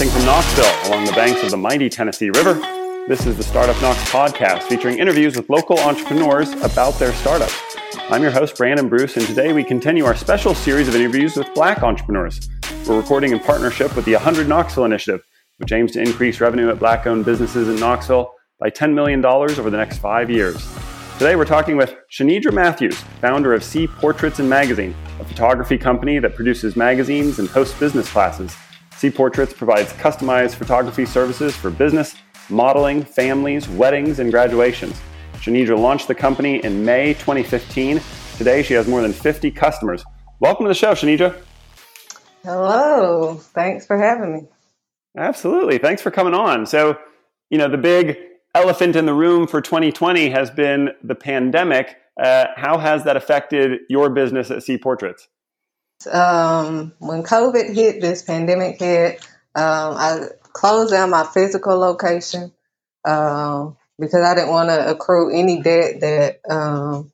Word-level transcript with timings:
broadcasting 0.00 0.18
from 0.18 0.24
Knoxville 0.24 0.90
along 0.90 1.04
the 1.04 1.12
banks 1.12 1.42
of 1.42 1.50
the 1.50 1.56
mighty 1.58 1.90
Tennessee 1.90 2.30
River. 2.30 2.54
This 3.06 3.26
is 3.26 3.36
the 3.36 3.42
Startup 3.42 3.78
Knox 3.82 3.98
podcast 4.10 4.62
featuring 4.62 4.98
interviews 4.98 5.36
with 5.36 5.50
local 5.50 5.78
entrepreneurs 5.78 6.52
about 6.62 6.98
their 6.98 7.12
startups. 7.12 7.54
I'm 8.08 8.22
your 8.22 8.30
host, 8.30 8.56
Brandon 8.56 8.88
Bruce, 8.88 9.18
and 9.18 9.26
today 9.26 9.52
we 9.52 9.62
continue 9.62 10.06
our 10.06 10.14
special 10.14 10.54
series 10.54 10.88
of 10.88 10.94
interviews 10.94 11.36
with 11.36 11.52
black 11.54 11.82
entrepreneurs. 11.82 12.48
We're 12.86 12.98
recording 12.98 13.32
in 13.32 13.40
partnership 13.40 13.94
with 13.94 14.06
the 14.06 14.14
100 14.14 14.48
Knoxville 14.48 14.86
Initiative, 14.86 15.20
which 15.58 15.72
aims 15.72 15.92
to 15.92 16.00
increase 16.00 16.40
revenue 16.40 16.70
at 16.70 16.78
black 16.78 17.06
owned 17.06 17.26
businesses 17.26 17.68
in 17.68 17.76
Knoxville 17.78 18.32
by 18.58 18.70
$10 18.70 18.94
million 18.94 19.22
over 19.22 19.68
the 19.68 19.76
next 19.76 19.98
five 19.98 20.30
years. 20.30 20.66
Today 21.18 21.36
we're 21.36 21.44
talking 21.44 21.76
with 21.76 21.94
Shanidra 22.10 22.54
Matthews, 22.54 22.96
founder 23.20 23.52
of 23.52 23.62
C 23.62 23.86
Portraits 23.86 24.38
and 24.38 24.48
Magazine, 24.48 24.94
a 25.20 25.24
photography 25.24 25.76
company 25.76 26.18
that 26.20 26.34
produces 26.34 26.74
magazines 26.74 27.38
and 27.38 27.48
hosts 27.50 27.78
business 27.78 28.10
classes. 28.10 28.56
C 29.00 29.08
Portraits 29.08 29.54
provides 29.54 29.94
customized 29.94 30.56
photography 30.56 31.06
services 31.06 31.56
for 31.56 31.70
business, 31.70 32.16
modeling, 32.50 33.02
families, 33.02 33.66
weddings, 33.66 34.18
and 34.18 34.30
graduations. 34.30 35.00
Shanidra 35.36 35.78
launched 35.78 36.06
the 36.06 36.14
company 36.14 36.62
in 36.62 36.84
May 36.84 37.14
2015. 37.14 37.98
Today 38.36 38.62
she 38.62 38.74
has 38.74 38.86
more 38.86 39.00
than 39.00 39.14
50 39.14 39.52
customers. 39.52 40.04
Welcome 40.40 40.66
to 40.66 40.68
the 40.68 40.74
show, 40.74 40.92
Shanidra. 40.92 41.34
Hello. 42.44 43.36
Thanks 43.36 43.86
for 43.86 43.96
having 43.96 44.34
me. 44.34 44.42
Absolutely. 45.16 45.78
Thanks 45.78 46.02
for 46.02 46.10
coming 46.10 46.34
on. 46.34 46.66
So, 46.66 46.98
you 47.48 47.56
know, 47.56 47.68
the 47.68 47.78
big 47.78 48.18
elephant 48.54 48.96
in 48.96 49.06
the 49.06 49.14
room 49.14 49.46
for 49.46 49.62
2020 49.62 50.28
has 50.28 50.50
been 50.50 50.90
the 51.02 51.14
pandemic. 51.14 51.96
Uh, 52.22 52.48
how 52.54 52.76
has 52.76 53.04
that 53.04 53.16
affected 53.16 53.80
your 53.88 54.10
business 54.10 54.50
at 54.50 54.62
Sea 54.62 54.76
Portraits? 54.76 55.26
Um, 56.06 56.92
when 56.98 57.22
COVID 57.22 57.74
hit, 57.74 58.00
this 58.00 58.22
pandemic 58.22 58.78
hit, 58.78 59.22
um, 59.54 59.94
I 59.96 60.28
closed 60.42 60.92
down 60.92 61.10
my 61.10 61.24
physical 61.24 61.78
location 61.78 62.52
um, 63.04 63.76
because 63.98 64.24
I 64.24 64.34
didn't 64.34 64.50
want 64.50 64.70
to 64.70 64.90
accrue 64.90 65.30
any 65.36 65.62
debt 65.62 66.00
that, 66.00 66.40
um, 66.48 67.12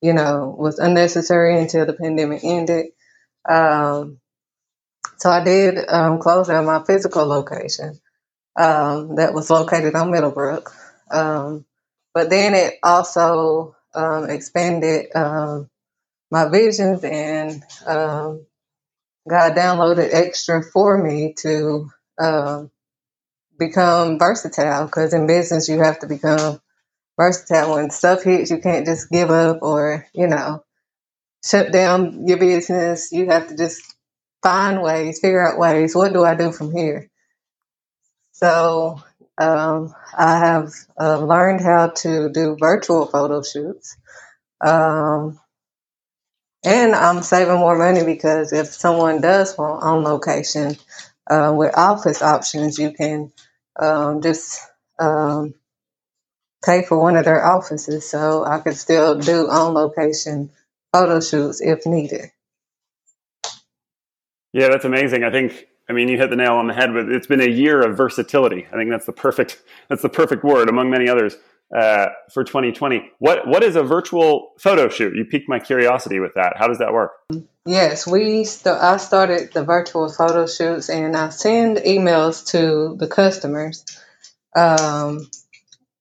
you 0.00 0.12
know, 0.12 0.54
was 0.56 0.78
unnecessary 0.78 1.58
until 1.60 1.86
the 1.86 1.92
pandemic 1.94 2.44
ended. 2.44 2.86
Um, 3.48 4.20
so 5.18 5.30
I 5.30 5.42
did 5.42 5.78
um, 5.88 6.18
close 6.18 6.48
down 6.48 6.66
my 6.66 6.82
physical 6.84 7.26
location 7.26 8.00
that 8.56 9.32
was 9.34 9.50
located 9.50 9.94
on 9.94 10.10
Middlebrook. 10.10 10.72
But 11.10 12.30
then 12.30 12.54
it 12.54 12.74
also 12.82 13.76
expanded 13.94 15.06
my 16.32 16.48
visions 16.48 17.04
and 17.04 17.62
um, 17.86 18.46
God 19.28 19.54
downloaded 19.54 20.10
extra 20.12 20.62
for 20.62 20.98
me 21.02 21.34
to 21.40 21.90
um, 22.18 22.70
become 23.58 24.18
versatile 24.18 24.86
because 24.86 25.14
in 25.14 25.26
business 25.26 25.68
you 25.68 25.80
have 25.80 26.00
to 26.00 26.08
become 26.08 26.60
versatile. 27.18 27.76
When 27.76 27.90
stuff 27.90 28.24
hits, 28.24 28.50
you 28.50 28.58
can't 28.58 28.86
just 28.86 29.10
give 29.10 29.30
up 29.30 29.60
or, 29.62 30.06
you 30.14 30.26
know, 30.28 30.64
shut 31.44 31.72
down 31.72 32.26
your 32.26 32.38
business. 32.38 33.12
You 33.12 33.30
have 33.30 33.48
to 33.48 33.56
just 33.56 33.82
find 34.42 34.82
ways, 34.82 35.20
figure 35.20 35.46
out 35.46 35.58
ways. 35.58 35.94
What 35.94 36.12
do 36.14 36.24
I 36.24 36.34
do 36.34 36.52
from 36.52 36.76
here? 36.76 37.10
So 38.32 39.02
um, 39.38 39.94
I 40.16 40.38
have 40.38 40.72
uh, 41.00 41.24
learned 41.24 41.60
how 41.60 41.88
to 41.88 42.30
do 42.30 42.56
virtual 42.58 43.06
photo 43.06 43.42
shoots. 43.42 43.96
Um, 44.64 45.40
and 46.64 46.94
I'm 46.94 47.22
saving 47.22 47.56
more 47.56 47.76
money 47.76 48.04
because 48.04 48.52
if 48.52 48.68
someone 48.68 49.20
does 49.20 49.56
want 49.58 49.82
on 49.82 50.04
location 50.04 50.76
uh, 51.28 51.54
with 51.56 51.76
office 51.76 52.22
options, 52.22 52.78
you 52.78 52.92
can 52.92 53.32
um, 53.78 54.22
just 54.22 54.60
um, 54.98 55.54
pay 56.64 56.84
for 56.84 57.00
one 57.00 57.16
of 57.16 57.24
their 57.24 57.44
offices. 57.44 58.08
So 58.08 58.44
I 58.44 58.60
can 58.60 58.74
still 58.74 59.18
do 59.18 59.48
on 59.48 59.74
location 59.74 60.50
photo 60.92 61.20
shoots 61.20 61.60
if 61.60 61.86
needed. 61.86 62.30
Yeah, 64.52 64.68
that's 64.68 64.84
amazing. 64.84 65.24
I 65.24 65.30
think 65.30 65.68
I 65.88 65.92
mean, 65.92 66.08
you 66.08 66.16
hit 66.16 66.30
the 66.30 66.36
nail 66.36 66.54
on 66.54 66.68
the 66.68 66.74
head 66.74 66.92
with 66.92 67.10
it's 67.10 67.26
been 67.26 67.40
a 67.40 67.50
year 67.50 67.82
of 67.82 67.96
versatility. 67.96 68.66
I 68.72 68.76
think 68.76 68.90
that's 68.90 69.06
the 69.06 69.12
perfect 69.12 69.62
that's 69.88 70.02
the 70.02 70.08
perfect 70.08 70.44
word 70.44 70.68
among 70.68 70.90
many 70.90 71.08
others 71.08 71.36
uh, 71.76 72.08
for 72.32 72.44
2020. 72.44 73.02
What 73.18 73.46
what 73.46 73.62
is 73.62 73.76
a 73.76 73.82
virtual 73.82 74.52
photo 74.58 74.88
shoot? 74.88 75.14
You 75.14 75.24
piqued 75.24 75.48
my 75.48 75.58
curiosity 75.58 76.20
with 76.20 76.34
that. 76.34 76.54
How 76.56 76.68
does 76.68 76.78
that 76.78 76.92
work? 76.92 77.12
Yes, 77.64 78.06
we 78.06 78.44
st- 78.44 78.76
I 78.76 78.96
started 78.96 79.52
the 79.52 79.64
virtual 79.64 80.08
photo 80.10 80.46
shoots, 80.46 80.88
and 80.88 81.16
I 81.16 81.28
send 81.30 81.78
emails 81.78 82.46
to 82.48 82.96
the 82.98 83.06
customers 83.06 83.84
um, 84.56 85.28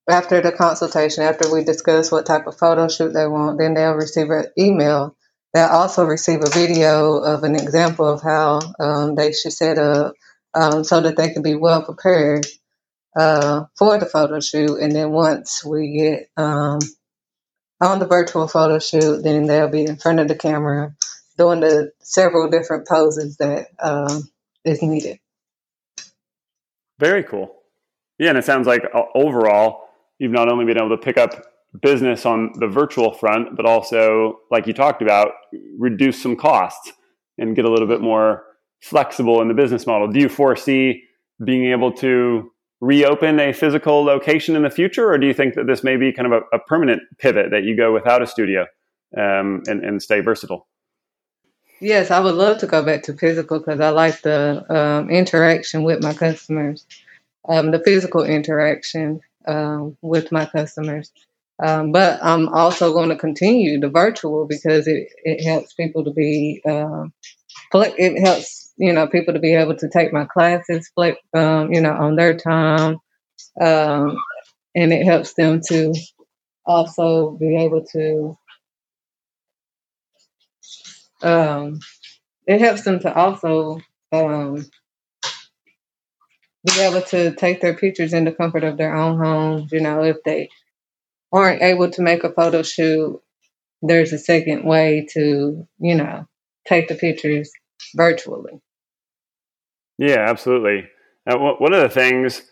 after 0.10 0.42
the 0.42 0.52
consultation. 0.52 1.24
After 1.24 1.54
we 1.54 1.64
discuss 1.64 2.12
what 2.12 2.26
type 2.26 2.48
of 2.48 2.58
photo 2.58 2.88
shoot 2.88 3.14
they 3.14 3.28
want, 3.28 3.60
then 3.60 3.76
they'll 3.76 3.94
receive 3.94 4.30
an 4.30 4.46
email 4.58 5.16
They'll 5.54 5.68
also 5.68 6.06
receive 6.06 6.42
a 6.44 6.50
video 6.50 7.18
of 7.18 7.44
an 7.44 7.56
example 7.56 8.06
of 8.06 8.22
how 8.22 8.60
um, 8.80 9.16
they 9.16 9.34
should 9.34 9.52
set 9.52 9.78
up 9.78 10.14
um, 10.54 10.84
so 10.84 11.02
that 11.02 11.18
they 11.18 11.34
can 11.34 11.42
be 11.42 11.56
well 11.56 11.84
prepared 11.84 12.46
uh, 13.16 13.66
for 13.78 13.98
the 13.98 14.06
photo 14.06 14.40
shoot. 14.40 14.80
And 14.80 14.96
then 14.96 15.12
once 15.12 15.64
we 15.66 15.98
get 15.98 16.30
um, 16.38 16.80
on 17.80 18.00
the 18.00 18.08
virtual 18.08 18.48
photo 18.48 18.80
shoot, 18.80 19.24
then 19.24 19.48
they'll 19.48 19.70
be 19.70 19.86
in 19.86 19.98
front 19.98 20.20
of 20.20 20.28
the 20.28 20.36
camera 20.36 20.96
doing 21.38 21.62
the 21.62 21.92
several 22.00 22.50
different 22.50 22.88
poses 22.88 23.38
that 23.38 23.68
um, 23.80 24.30
is 24.64 24.82
needed. 24.82 25.20
Very 27.00 27.24
cool. 27.24 27.56
Yeah, 28.20 28.30
and 28.30 28.38
it 28.38 28.46
sounds 28.46 28.68
like 28.68 28.84
uh, 28.94 29.04
overall, 29.16 29.90
you've 30.20 30.32
not 30.32 30.50
only 30.50 30.66
been 30.66 30.78
able 30.78 30.90
to 30.90 30.98
pick 30.98 31.18
up 31.18 31.44
business 31.82 32.26
on 32.26 32.52
the 32.60 32.68
virtual 32.68 33.14
front, 33.14 33.56
but 33.56 33.66
also, 33.66 34.40
like 34.52 34.68
you 34.68 34.74
talked 34.74 35.02
about, 35.02 35.32
reduce 35.80 36.22
some 36.22 36.36
costs 36.36 36.92
and 37.38 37.56
get 37.56 37.66
a 37.66 37.72
little 37.72 37.88
bit 37.88 38.02
more 38.02 38.44
flexible 38.82 39.42
in 39.42 39.48
the 39.48 39.54
business 39.54 39.88
model. 39.88 40.08
Do 40.08 40.20
you 40.20 40.30
foresee 40.30 41.04
being 41.44 41.72
able 41.72 41.92
to 41.94 42.52
reopen 42.82 43.40
a 43.40 43.54
physical 43.54 44.04
location 44.04 44.56
in 44.56 44.64
the 44.64 44.70
future, 44.70 45.10
or 45.10 45.18
do 45.18 45.28
you 45.28 45.34
think 45.34 45.54
that 45.54 45.68
this 45.68 45.84
may 45.84 45.96
be 45.96 46.12
kind 46.12 46.32
of 46.32 46.44
a, 46.44 46.56
a 46.56 46.60
permanent 46.60 47.02
pivot 47.20 47.52
that 47.52 47.64
you 47.64 47.78
go 47.78 47.94
without 47.94 48.22
a 48.22 48.28
studio 48.28 48.66
um, 49.16 49.62
and, 49.68 49.86
and 49.86 50.02
stay 50.02 50.20
versatile? 50.20 50.68
Yes, 51.80 52.12
I 52.12 52.20
would 52.20 52.36
love 52.36 52.60
to 52.60 52.68
go 52.68 52.84
back 52.84 53.04
to 53.04 53.14
physical 53.14 53.60
because 53.60 53.80
I 53.80 53.90
like 53.90 54.22
the 54.22 54.66
um, 54.70 55.10
interaction 55.10 55.84
with 55.84 56.04
my 56.04 56.14
customers, 56.14 56.86
um, 57.48 57.72
the 57.72 57.80
physical 57.80 58.24
interaction 58.24 59.22
um, 59.48 59.98
with 60.02 60.32
my 60.32 60.46
customers. 60.46 61.12
Um, 61.64 61.92
but 61.92 62.20
I'm 62.24 62.50
also 62.50 62.94
going 62.94 63.10
to 63.10 63.16
continue 63.16 63.80
the 63.80 63.90
virtual 63.90 64.46
because 64.46 64.88
it, 64.88 65.10
it 65.24 65.44
helps 65.44 65.74
people 65.74 66.04
to 66.04 66.12
be, 66.12 66.62
um, 66.68 67.14
it 67.74 68.20
helps, 68.20 68.61
you 68.78 68.94
know, 68.94 69.08
people 69.08 69.34
to 69.34 69.40
be 69.40 69.56
able 69.56 69.76
to 69.76 69.90
take 69.90 70.14
my 70.14 70.26
classes, 70.26 70.92
um, 71.34 71.72
you 71.72 71.82
know, 71.82 71.94
on 71.94 72.16
their 72.16 72.36
time. 72.38 72.98
Um, 73.60 74.18
and 74.76 74.94
it 74.94 75.06
helps 75.06 75.34
them 75.34 75.62
to 75.68 75.94
also 76.66 77.32
be 77.32 77.58
able 77.58 77.86
to, 77.94 78.38
um, 81.24 81.80
it 82.48 82.60
helps 82.62 82.84
them 82.84 83.00
to 83.02 83.14
also 83.14 83.80
um, 84.12 84.66
be 86.66 86.80
able 86.80 87.02
to 87.02 87.34
take 87.36 87.62
their 87.62 87.76
pictures 87.76 88.14
in 88.14 88.26
the 88.26 88.32
comfort 88.32 88.64
of 88.64 88.78
their 88.78 88.96
own 88.96 89.18
homes, 89.18 89.72
you 89.72 89.82
know, 89.82 90.04
if 90.04 90.18
they 90.24 90.50
aren't 91.32 91.62
able 91.62 91.90
to 91.90 92.02
make 92.02 92.24
a 92.24 92.32
photo 92.32 92.62
shoot, 92.62 93.22
there's 93.82 94.14
a 94.14 94.18
second 94.18 94.64
way 94.64 95.08
to, 95.14 95.68
you 95.80 95.96
know, 95.96 96.28
take 96.68 96.88
the 96.88 96.96
pictures 96.96 97.52
virtually. 97.96 98.62
Yeah, 99.98 100.26
absolutely. 100.28 100.88
Now, 101.26 101.56
one 101.58 101.74
of 101.74 101.82
the 101.82 101.90
things 101.90 102.44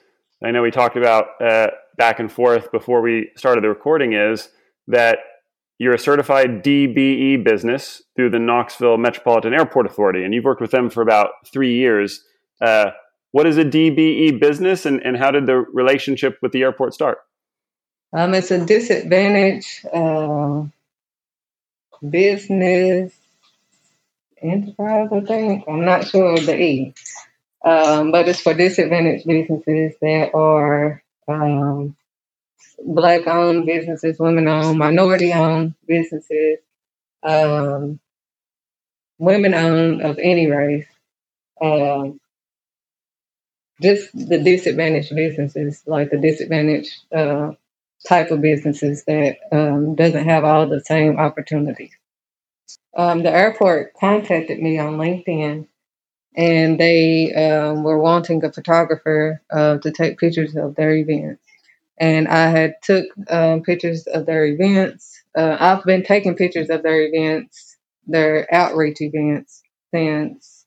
I 0.44 0.52
know 0.52 0.62
we 0.62 0.72
talked 0.72 0.98
about 0.98 1.42
uh, 1.42 1.68
back 1.98 2.20
and 2.20 2.31
forth 2.31 2.72
before 2.72 3.02
we 3.02 3.31
started 3.36 3.64
the 3.64 3.70
recording 3.70 4.14
is 4.14 4.50
that 4.88 5.20
you're 5.80 5.94
a 5.94 6.00
certified 6.00 6.64
DBE 6.64 7.44
business 7.44 8.04
through 8.16 8.30
the 8.30 8.40
Knoxville 8.40 8.98
Metropolitan 8.98 9.54
Airport 9.54 9.86
Authority, 9.86 10.24
and 10.24 10.34
you've 10.34 10.44
worked 10.44 10.62
with 10.62 10.72
them 10.72 10.90
for 10.90 11.02
about 11.02 11.30
three 11.52 11.76
years. 11.76 12.24
Uh, 12.62 12.92
what 13.31 13.48
is 13.48 13.58
a 13.58 13.64
DBE 13.64 14.40
business, 14.40 14.86
and, 14.86 15.02
and 15.06 15.18
how 15.18 15.31
did 15.31 15.46
the 15.46 15.56
relationship 15.56 16.38
with 16.42 16.52
the 16.52 16.64
airport 16.64 16.94
start? 16.94 17.20
Um, 18.12 18.34
it's 18.34 18.52
a 18.52 18.66
disadvantaged 18.66 19.86
uh, 19.94 20.64
business 22.08 23.14
enterprise, 24.44 25.09
I 25.12 25.21
think. 25.21 25.65
I'm 25.68 25.86
not 25.86 26.07
sure 26.07 26.33
of 26.33 26.45
the 26.45 26.59
E. 26.59 26.94
Um, 27.65 28.12
but 28.12 28.27
it's 28.30 28.41
for 28.41 28.53
disadvantaged 28.53 29.27
businesses 29.27 29.95
that 30.01 30.33
are 30.33 31.03
um, 31.27 31.95
black 32.86 33.27
owned 33.27 33.65
businesses, 33.65 34.19
women 34.19 34.47
owned, 34.47 34.80
minority 34.80 35.33
owned 35.33 35.75
businesses, 35.88 36.59
um, 37.24 38.00
women 39.19 39.53
owned 39.53 40.01
of 40.01 40.19
any 40.19 40.47
race. 40.47 40.88
Um, 41.62 42.19
just 43.81 44.09
the 44.13 44.39
disadvantaged 44.39 45.15
businesses, 45.15 45.83
like 45.85 46.12
the 46.12 46.18
disadvantaged 46.18 46.94
uh, 47.15 47.51
type 48.07 48.31
of 48.31 48.42
businesses 48.42 49.06
that 49.06 49.38
um, 49.51 49.95
doesn't 49.95 50.25
have 50.25 50.45
all 50.45 50.68
the 50.68 50.81
same 50.81 51.19
opportunities. 51.19 51.92
Um, 52.95 53.24
the 53.24 53.31
airport 53.31 53.94
contacted 53.94 54.60
me 54.62 54.77
on 54.80 54.98
LinkedIn, 54.98 55.68
and 56.36 56.80
they 56.80 57.33
um, 57.33 57.83
were 57.83 58.00
wanting 58.00 58.44
a 58.44 58.51
photographer 58.51 59.42
uh, 59.51 59.77
to 59.80 59.92
take 59.92 60.18
pictures 60.18 60.56
of 60.56 60.75
their 60.75 60.95
events. 60.95 61.42
And 61.98 62.27
I 62.27 62.50
had 62.50 62.75
took 62.81 63.06
um, 63.30 63.62
pictures 63.62 64.07
of 64.07 64.25
their 64.25 64.45
events. 64.45 65.21
Uh, 65.38 65.57
I've 65.60 65.83
been 65.83 66.04
taking 66.04 66.36
pictures 66.36 66.69
of 66.69 66.81
their 66.81 67.01
events, 67.01 67.77
their 68.07 68.48
outreach 68.54 69.01
events, 69.01 69.62
since 69.94 70.66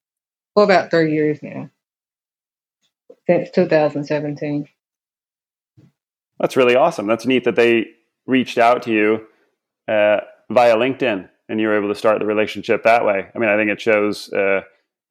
for 0.55 0.65
about 0.65 0.91
three 0.91 1.13
years 1.13 1.39
now, 1.43 1.71
since 3.27 3.51
2017. 3.51 4.69
That's 6.39 6.57
really 6.57 6.77
awesome. 6.77 7.07
That's 7.07 7.25
neat 7.25 7.45
that 7.45 7.57
they 7.57 7.87
reached 8.27 8.59
out 8.59 8.83
to 8.83 8.93
you 8.93 9.27
uh, 9.89 10.21
via 10.51 10.77
LinkedIn 10.77 11.29
and 11.49 11.61
you 11.61 11.69
were 11.69 11.77
able 11.77 11.89
to 11.89 11.99
start 11.99 12.19
the 12.19 12.27
relationship 12.27 12.83
that 12.85 13.05
way. 13.05 13.27
I 13.35 13.39
mean, 13.39 13.49
I 13.49 13.57
think 13.57 13.71
it 13.71 13.81
shows 13.81 14.33
uh, 14.33 14.61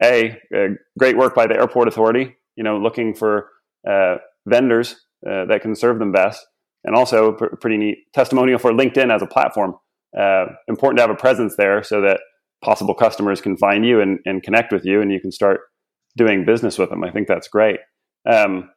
a, 0.02 0.40
a, 0.54 0.68
great 0.98 1.18
work 1.18 1.36
by 1.36 1.48
the 1.48 1.56
airport 1.56 1.88
authority. 1.88 2.36
You 2.56 2.64
know, 2.64 2.78
looking 2.78 3.14
for 3.14 3.50
uh, 3.90 4.18
vendors 4.46 4.96
uh, 5.28 5.46
that 5.46 5.62
can 5.62 5.76
serve 5.76 6.00
them 6.00 6.12
best, 6.12 6.46
and 6.84 6.96
also 6.96 7.34
pr- 7.34 7.56
pretty 7.60 7.78
neat 7.78 8.00
testimonial 8.14 8.60
for 8.60 8.72
LinkedIn 8.72 9.14
as 9.14 9.22
a 9.22 9.28
platform. 9.28 9.76
Uh, 10.18 10.48
important 10.68 10.98
to 10.98 11.02
have 11.02 11.10
a 11.10 11.16
presence 11.16 11.56
there 11.58 11.84
so 11.84 12.02
that 12.02 12.20
possible 12.64 12.94
customers 12.94 13.40
can 13.40 13.56
find 13.56 13.86
you 13.86 14.02
and, 14.02 14.20
and, 14.26 14.44
connect 14.44 14.74
with 14.74 14.86
you, 14.86 15.02
and 15.02 15.12
you 15.12 15.20
can 15.20 15.32
start 15.32 15.62
doing 16.18 16.46
business 16.46 16.78
with 16.78 16.90
them. 16.90 17.04
I 17.04 17.12
think 17.12 17.28
that's 17.28 17.48
great. 17.48 17.80
Um, 18.30 18.70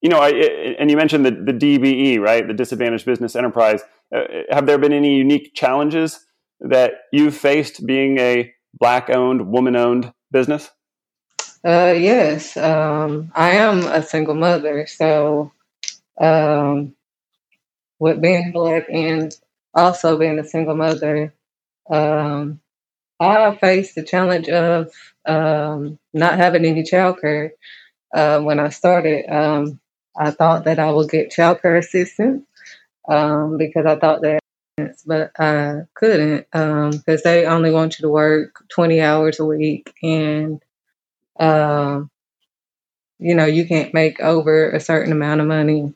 you 0.00 0.08
know, 0.08 0.20
I, 0.20 0.30
and 0.78 0.90
you 0.90 0.96
mentioned 0.96 1.26
the, 1.26 1.30
the 1.32 1.52
DBE, 1.52 2.20
right? 2.20 2.46
The 2.46 2.54
Disadvantaged 2.54 3.04
Business 3.04 3.34
Enterprise. 3.34 3.82
Uh, 4.14 4.22
have 4.50 4.66
there 4.66 4.78
been 4.78 4.92
any 4.92 5.16
unique 5.16 5.52
challenges 5.54 6.24
that 6.60 6.92
you've 7.12 7.36
faced 7.36 7.86
being 7.86 8.18
a 8.18 8.52
black 8.78 9.10
owned, 9.10 9.48
woman 9.48 9.76
owned 9.76 10.12
business? 10.30 10.70
Uh, 11.64 11.94
yes. 11.96 12.56
Um, 12.56 13.32
I 13.34 13.52
am 13.52 13.80
a 13.86 14.02
single 14.02 14.34
mother. 14.34 14.86
So, 14.86 15.52
um, 16.20 16.94
with 17.98 18.20
being 18.20 18.52
black 18.52 18.86
and 18.88 19.34
also 19.74 20.18
being 20.18 20.38
a 20.38 20.44
single 20.44 20.76
mother, 20.76 21.34
um, 21.90 22.60
I 23.20 23.56
faced 23.56 23.96
the 23.96 24.04
challenge 24.04 24.48
of 24.48 24.92
um, 25.26 25.98
not 26.12 26.36
having 26.36 26.64
any 26.64 26.84
childcare. 26.84 27.50
Uh, 28.14 28.40
when 28.40 28.60
I 28.60 28.68
started, 28.70 29.28
um, 29.28 29.80
I 30.16 30.30
thought 30.30 30.64
that 30.64 30.78
I 30.78 30.90
would 30.90 31.10
get 31.10 31.32
childcare 31.32 31.78
assistance 31.78 32.44
um, 33.08 33.58
because 33.58 33.86
I 33.86 33.96
thought 33.96 34.22
that 34.22 34.40
but 35.06 35.32
I 35.38 35.82
couldn't 35.94 36.46
because 36.52 36.92
um, 36.94 37.22
they 37.24 37.46
only 37.46 37.70
want 37.70 37.98
you 37.98 38.04
to 38.04 38.08
work 38.10 38.64
20 38.70 39.00
hours 39.00 39.40
a 39.40 39.44
week 39.44 39.92
and 40.02 40.62
um, 41.40 42.10
you 43.18 43.34
know 43.34 43.46
you 43.46 43.66
can't 43.66 43.94
make 43.94 44.20
over 44.20 44.70
a 44.70 44.80
certain 44.80 45.12
amount 45.12 45.40
of 45.40 45.46
money 45.46 45.94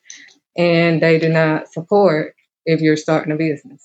and 0.56 1.02
they 1.02 1.18
do 1.18 1.28
not 1.28 1.72
support 1.72 2.34
if 2.66 2.80
you're 2.80 2.96
starting 2.96 3.32
a 3.32 3.36
business. 3.36 3.82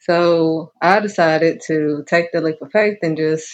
So 0.00 0.72
i 0.82 1.00
decided 1.00 1.62
to 1.68 2.04
take 2.08 2.32
the 2.32 2.40
leap 2.42 2.62
of 2.62 2.72
faith 2.72 2.98
and 3.02 3.16
just 3.16 3.48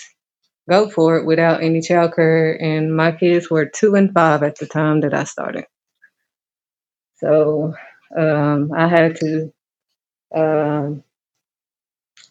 go 0.69 0.88
for 0.91 1.17
it 1.17 1.26
without 1.26 1.62
any 1.62 1.81
childcare 1.81 2.56
and 2.62 2.94
my 2.97 3.12
kids 3.12 3.50
were 3.50 3.67
two 3.67 3.94
and 3.97 4.12
five 4.15 4.43
at 4.43 4.59
the 4.59 4.67
time 4.67 5.00
that 5.03 5.15
i 5.15 5.25
started. 5.25 5.65
So 7.19 7.75
um, 8.19 8.73
i 8.76 8.88
had 8.88 9.17
to 9.17 9.53
um, 10.35 11.05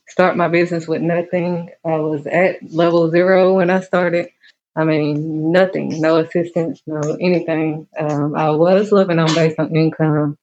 start 0.08 0.38
my 0.38 0.48
business 0.48 0.88
with 0.88 1.02
nothing. 1.02 1.70
I 1.86 1.98
was 1.98 2.28
at 2.28 2.58
level 2.72 3.10
zero 3.12 3.56
when 3.56 3.70
I 3.70 3.82
started. 3.82 4.30
I 4.76 4.86
mean, 4.86 5.52
nothing, 5.52 6.02
no 6.02 6.18
assistance, 6.18 6.82
no 6.88 7.02
anything. 7.22 7.88
Um, 8.00 8.36
I 8.36 8.52
was 8.52 8.92
living 8.92 9.20
on 9.20 9.34
based 9.36 9.60
on 9.60 9.76
income, 9.76 10.38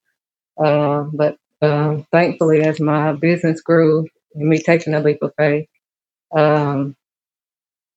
uh, 0.62 1.04
but 1.12 1.38
uh, 1.62 1.98
thankfully, 2.12 2.62
as 2.62 2.80
my 2.80 3.12
business 3.14 3.60
grew 3.62 4.06
and 4.34 4.48
me 4.48 4.58
taking 4.58 4.94
a 4.94 5.00
leap 5.00 5.22
of 5.22 5.34
faith, 5.38 5.68
um, 6.36 6.96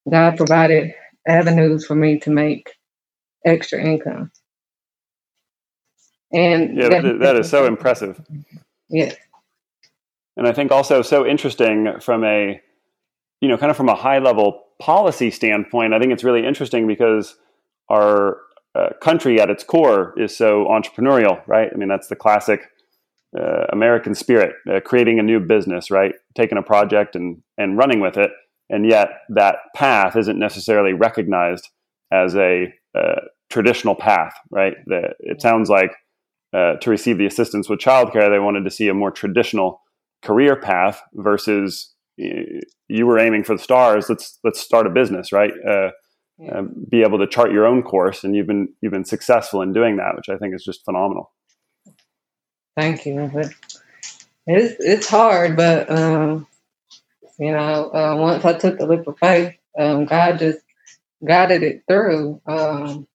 God 0.09 0.37
provided 0.37 0.93
avenues 1.27 1.85
for 1.85 1.95
me 1.95 2.19
to 2.21 2.31
make 2.31 2.71
extra 3.45 3.81
income. 3.83 4.31
And 6.33 6.77
yeah, 6.77 6.89
that, 6.89 7.19
that 7.19 7.35
is 7.37 7.49
so 7.49 7.65
impressive. 7.65 8.21
Yes 8.89 9.15
and 10.39 10.47
I 10.47 10.53
think 10.53 10.71
also 10.71 11.01
so 11.01 11.27
interesting 11.27 11.99
from 11.99 12.23
a 12.23 12.61
you 13.41 13.49
know 13.49 13.57
kind 13.57 13.69
of 13.69 13.75
from 13.77 13.89
a 13.89 13.95
high 13.95 14.19
level 14.19 14.63
policy 14.81 15.29
standpoint. 15.29 15.93
I 15.93 15.99
think 15.99 16.13
it's 16.13 16.23
really 16.23 16.47
interesting 16.47 16.87
because 16.87 17.35
our 17.89 18.37
uh, 18.73 18.89
country 19.01 19.41
at 19.41 19.49
its 19.49 19.65
core 19.65 20.13
is 20.17 20.35
so 20.35 20.65
entrepreneurial, 20.65 21.45
right? 21.45 21.69
I 21.71 21.75
mean, 21.75 21.89
that's 21.89 22.07
the 22.07 22.15
classic 22.15 22.61
uh, 23.37 23.65
American 23.73 24.15
spirit, 24.15 24.53
uh, 24.71 24.79
creating 24.79 25.19
a 25.19 25.23
new 25.23 25.41
business, 25.41 25.91
right? 25.91 26.13
Taking 26.35 26.57
a 26.57 26.63
project 26.63 27.17
and 27.17 27.43
and 27.57 27.77
running 27.77 27.99
with 27.99 28.15
it, 28.15 28.31
and 28.69 28.89
yet 28.89 29.09
that 29.27 29.57
path 29.75 30.15
isn't 30.15 30.39
necessarily 30.39 30.93
recognized 30.93 31.67
as 32.13 32.33
a 32.37 32.73
uh, 32.97 33.19
traditional 33.49 33.93
path, 33.93 34.33
right? 34.51 34.75
The, 34.85 35.09
it 35.19 35.41
sounds 35.41 35.69
like 35.69 35.91
uh, 36.53 36.75
to 36.75 36.89
receive 36.89 37.17
the 37.17 37.25
assistance 37.25 37.67
with 37.67 37.79
childcare, 37.79 38.31
they 38.31 38.39
wanted 38.39 38.63
to 38.63 38.71
see 38.71 38.87
a 38.87 38.93
more 38.93 39.11
traditional 39.11 39.81
career 40.21 40.55
path 40.55 41.01
versus 41.13 41.93
you 42.17 43.05
were 43.05 43.19
aiming 43.19 43.43
for 43.43 43.55
the 43.55 43.61
stars. 43.61 44.09
Let's 44.09 44.39
let's 44.43 44.59
start 44.59 44.87
a 44.87 44.89
business, 44.89 45.31
right? 45.31 45.53
Uh, 45.67 45.91
yeah. 46.37 46.59
uh, 46.59 46.63
be 46.89 47.01
able 47.01 47.19
to 47.19 47.27
chart 47.27 47.51
your 47.51 47.65
own 47.65 47.83
course, 47.83 48.23
and 48.23 48.35
you've 48.35 48.47
been 48.47 48.69
you've 48.81 48.91
been 48.91 49.05
successful 49.05 49.61
in 49.61 49.73
doing 49.73 49.97
that, 49.97 50.15
which 50.15 50.29
I 50.29 50.37
think 50.37 50.55
is 50.55 50.63
just 50.63 50.83
phenomenal. 50.85 51.31
Thank 52.77 53.05
you. 53.05 53.31
It's 54.47 54.75
it's 54.79 55.09
hard, 55.09 55.55
but 55.55 55.89
um, 55.89 56.47
you 57.37 57.51
know, 57.51 57.91
uh, 57.93 58.15
once 58.17 58.43
I 58.43 58.53
took 58.53 58.77
the 58.77 58.87
leap 58.87 59.07
of 59.07 59.17
faith, 59.19 59.55
um, 59.77 60.05
God 60.05 60.39
just 60.39 60.59
guided 61.25 61.63
it 61.63 61.83
through, 61.87 62.41
um, 62.45 63.07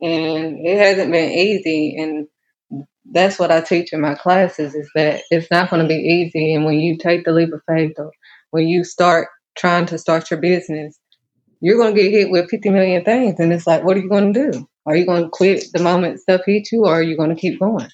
and 0.00 0.66
it 0.66 0.78
hasn't 0.78 1.12
been 1.12 1.30
easy. 1.30 1.96
And 1.98 2.28
that's 3.10 3.38
what 3.38 3.50
I 3.50 3.60
teach 3.60 3.92
in 3.92 4.00
my 4.00 4.14
classes 4.14 4.74
is 4.74 4.90
that 4.94 5.22
it's 5.30 5.50
not 5.50 5.70
going 5.70 5.82
to 5.82 5.88
be 5.88 5.94
easy. 5.94 6.54
And 6.54 6.64
when 6.64 6.80
you 6.80 6.96
take 6.96 7.24
the 7.24 7.32
leap 7.32 7.52
of 7.52 7.60
faith 7.68 7.92
or 7.98 8.10
when 8.50 8.66
you 8.66 8.84
start 8.84 9.28
trying 9.56 9.86
to 9.86 9.98
start 9.98 10.30
your 10.30 10.40
business, 10.40 10.98
you're 11.60 11.76
going 11.76 11.94
to 11.94 12.00
get 12.00 12.10
hit 12.10 12.30
with 12.30 12.50
50 12.50 12.70
million 12.70 13.04
things. 13.04 13.38
And 13.38 13.52
it's 13.52 13.66
like, 13.66 13.84
what 13.84 13.96
are 13.96 14.00
you 14.00 14.08
going 14.08 14.32
to 14.32 14.50
do? 14.50 14.68
Are 14.86 14.96
you 14.96 15.06
going 15.06 15.24
to 15.24 15.30
quit 15.30 15.66
the 15.72 15.82
moment 15.82 16.20
stuff 16.20 16.42
hits 16.46 16.72
you 16.72 16.84
or 16.84 16.94
are 16.94 17.02
you 17.02 17.16
going 17.16 17.30
to 17.30 17.36
keep 17.36 17.58
going? 17.58 17.88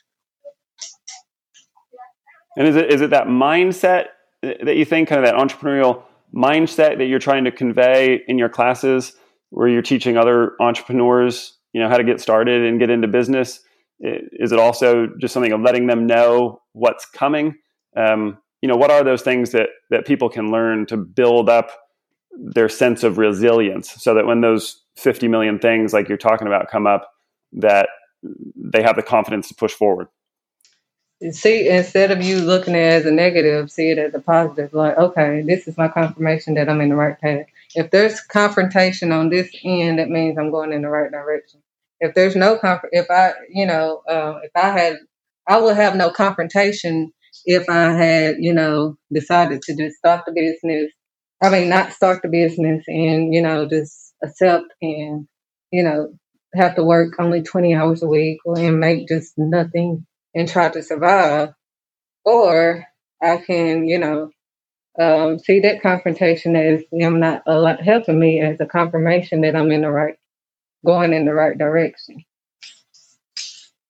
And 2.57 2.67
is 2.67 2.77
it, 2.77 2.93
is 2.93 3.01
it 3.01 3.11
that 3.11 3.27
mindset 3.27 4.07
that 4.43 4.77
you 4.77 4.85
think, 4.85 5.09
kind 5.09 5.25
of 5.25 5.27
that 5.27 5.37
entrepreneurial 5.37 6.03
mindset 6.35 6.99
that 6.99 7.07
you're 7.07 7.19
trying 7.19 7.45
to 7.45 7.51
convey 7.51 8.23
in 8.27 8.39
your 8.39 8.49
classes 8.49 9.13
where 9.51 9.69
you're 9.69 9.83
teaching 9.83 10.17
other 10.17 10.53
entrepreneurs, 10.61 11.57
you 11.73 11.81
know, 11.81 11.89
how 11.89 11.97
to 11.97 12.05
get 12.05 12.21
started 12.21 12.65
and 12.65 12.79
get 12.81 12.91
into 12.91 13.09
business? 13.09 13.61
Is 14.01 14.53
it 14.53 14.59
also 14.59 15.09
just 15.21 15.35
something 15.35 15.53
of 15.53 15.61
letting 15.61 15.87
them 15.87 16.07
know 16.07 16.63
what's 16.73 17.05
coming? 17.05 17.57
Um, 17.97 18.39
you 18.63 18.69
know, 18.69 18.77
what 18.77 18.91
are 18.91 19.05
those 19.05 19.23
things 19.23 19.53
that 19.53 19.69
that 19.91 20.07
people 20.07 20.29
can 20.29 20.51
learn 20.51 20.87
to 20.87 20.97
build 20.97 21.49
up 21.49 21.71
their 22.33 22.69
sense 22.69 23.03
of 23.03 23.19
resilience, 23.19 23.91
so 24.03 24.15
that 24.15 24.27
when 24.27 24.41
those 24.41 24.83
50 24.97 25.29
million 25.29 25.59
things 25.59 25.93
like 25.93 26.09
you're 26.09 26.19
talking 26.19 26.47
about 26.47 26.71
come 26.71 26.87
up, 26.87 27.11
that 27.53 27.89
they 28.23 28.83
have 28.83 28.97
the 28.97 29.03
confidence 29.03 29.49
to 29.49 29.55
push 29.55 29.73
forward. 29.73 30.09
See, 31.33 31.69
instead 31.69 32.11
of 32.11 32.23
you 32.23 32.41
looking 32.41 32.75
at 32.75 32.81
it 32.81 32.95
as 33.01 33.07
a 33.07 33.11
negative, 33.11 33.71
see 33.71 33.91
it 33.91 33.99
as 33.99 34.15
a 34.15 34.21
positive. 34.21 34.73
Like, 34.73 34.97
okay, 34.97 35.43
this 35.43 35.69
is 35.69 35.77
my 35.77 35.89
confirmation 35.89 36.55
that 36.55 36.69
I'm 36.71 36.81
in 36.81 36.89
the 36.89 36.97
right 36.97 37.21
path. 37.21 37.47
If 37.75 37.91
there's 37.91 38.23
confrontation 38.23 39.13
on 39.13 39.29
this 39.29 39.51
end, 39.63 39.99
that 39.99 40.09
means 40.09 40.39
I'm 40.39 40.51
going 40.51 40.73
in 40.73 40.81
the 40.81 40.89
right 40.89 41.11
direction. 41.11 41.61
If 42.01 42.15
there's 42.15 42.37
no 42.37 42.59
comfort, 42.59 42.91
if 42.93 43.11
I, 43.11 43.33
you 43.51 43.67
know, 43.67 44.03
uh, 44.09 44.39
if 44.43 44.51
I 44.57 44.71
had, 44.71 44.97
I 45.49 45.61
would 45.61 45.77
have 45.77 45.97
no 45.97 46.11
confrontation 46.11 47.13
if 47.45 47.69
I 47.69 47.93
had, 47.93 48.37
you 48.41 48.55
know, 48.55 48.97
decided 49.13 49.63
to 49.63 49.77
just 49.77 49.99
start 49.99 50.25
the 50.27 50.33
business. 50.33 50.93
I 51.43 51.51
mean, 51.51 51.69
not 51.69 51.93
start 51.93 52.23
the 52.23 52.29
business 52.29 52.85
and, 52.89 53.35
you 53.35 53.43
know, 53.43 53.69
just 53.69 54.15
accept 54.23 54.67
and, 54.83 55.27
you 55.73 55.83
know, 55.83 56.13
have 56.55 56.77
to 56.77 56.85
work 56.85 57.15
only 57.19 57.43
20 57.43 57.75
hours 57.75 58.03
a 58.03 58.09
week 58.09 58.39
and 58.47 58.81
make 58.81 59.09
just 59.09 59.35
nothing 59.39 60.07
and 60.35 60.49
try 60.49 60.69
to 60.71 60.83
survive. 60.83 61.51
Or 62.25 62.85
I 63.23 63.39
can, 63.39 63.87
you 63.87 63.99
know, 63.99 64.31
um, 65.01 65.39
see 65.39 65.61
that 65.61 65.83
confrontation 65.83 66.57
as 66.57 66.83
them 66.93 67.21
not 67.21 67.43
lot 67.47 67.83
helping 67.83 68.19
me 68.21 68.41
as 68.41 68.59
a 68.61 68.67
confirmation 68.67 69.43
that 69.43 69.57
I'm 69.57 69.73
in 69.73 69.83
the 69.83 69.91
right 69.91 70.17
going 70.85 71.13
in 71.13 71.25
the 71.25 71.35
right 71.35 71.57
direction. 71.57 72.25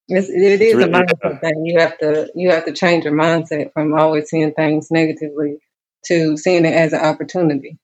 It's, 0.09 0.29
it 0.29 0.61
is 0.61 0.75
really, 0.75 0.91
a 0.91 0.93
mindset 0.93 1.41
thing. 1.41 1.65
You 1.65 1.79
have 1.79 1.97
to 1.99 2.29
you 2.35 2.51
have 2.51 2.65
to 2.65 2.73
change 2.73 3.05
your 3.05 3.15
mindset 3.15 3.73
from 3.73 3.95
always 3.95 4.29
seeing 4.29 4.53
things 4.53 4.89
negatively 4.91 5.59
to 6.07 6.37
seeing 6.37 6.65
it 6.65 6.75
as 6.75 6.93
an 6.93 7.01
opportunity. 7.01 7.79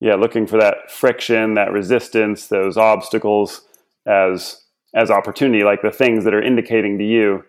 Yeah, 0.00 0.14
looking 0.14 0.46
for 0.46 0.56
that 0.58 0.90
friction, 0.90 1.54
that 1.54 1.72
resistance, 1.72 2.46
those 2.46 2.78
obstacles 2.78 3.60
as 4.06 4.64
as 4.94 5.10
opportunity, 5.10 5.64
like 5.64 5.82
the 5.82 5.90
things 5.90 6.24
that 6.24 6.34
are 6.34 6.42
indicating 6.42 6.98
to 6.98 7.04
you 7.04 7.44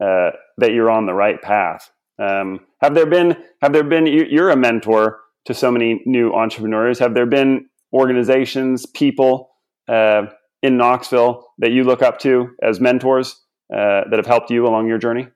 uh, 0.00 0.30
that 0.58 0.72
you're 0.72 0.90
on 0.90 1.06
the 1.06 1.14
right 1.14 1.42
path. 1.42 1.90
Um, 2.20 2.60
have 2.80 2.94
there 2.94 3.06
been 3.06 3.36
have 3.60 3.72
there 3.72 3.82
been 3.82 4.06
you're 4.06 4.50
a 4.50 4.56
mentor 4.56 5.18
to 5.46 5.54
so 5.54 5.72
many 5.72 6.00
new 6.06 6.32
entrepreneurs? 6.32 7.00
Have 7.00 7.14
there 7.14 7.26
been 7.26 7.68
organizations, 7.92 8.86
people 8.86 9.50
uh, 9.88 10.26
in 10.62 10.76
Knoxville 10.76 11.46
that 11.58 11.72
you 11.72 11.84
look 11.84 12.02
up 12.02 12.18
to 12.20 12.50
as 12.62 12.80
mentors 12.80 13.40
uh, 13.72 14.02
that 14.10 14.16
have 14.16 14.26
helped 14.26 14.50
you 14.50 14.66
along 14.66 14.88
your 14.88 14.98
journey? 14.98 15.28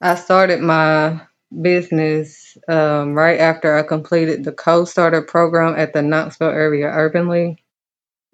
I 0.00 0.14
started 0.14 0.60
my 0.60 1.20
business 1.62 2.58
um, 2.68 3.14
right 3.14 3.38
after 3.38 3.76
I 3.76 3.82
completed 3.82 4.44
the 4.44 4.52
co-starter 4.52 5.22
program 5.22 5.74
at 5.76 5.92
the 5.92 6.02
Knoxville 6.02 6.48
Area 6.48 6.86
Urban 6.86 7.28
League. 7.28 7.62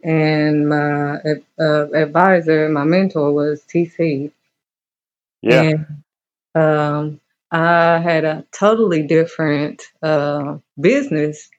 And 0.04 0.68
my 0.68 1.18
uh, 1.60 1.90
advisor, 1.92 2.68
my 2.68 2.84
mentor 2.84 3.32
was 3.32 3.62
TC. 3.62 4.32
Yeah. 5.42 5.62
And, 5.62 5.86
um, 6.54 7.20
I 7.52 7.98
had 7.98 8.24
a 8.24 8.44
totally 8.50 9.02
different 9.02 9.82
uh, 10.02 10.56
business 10.80 11.50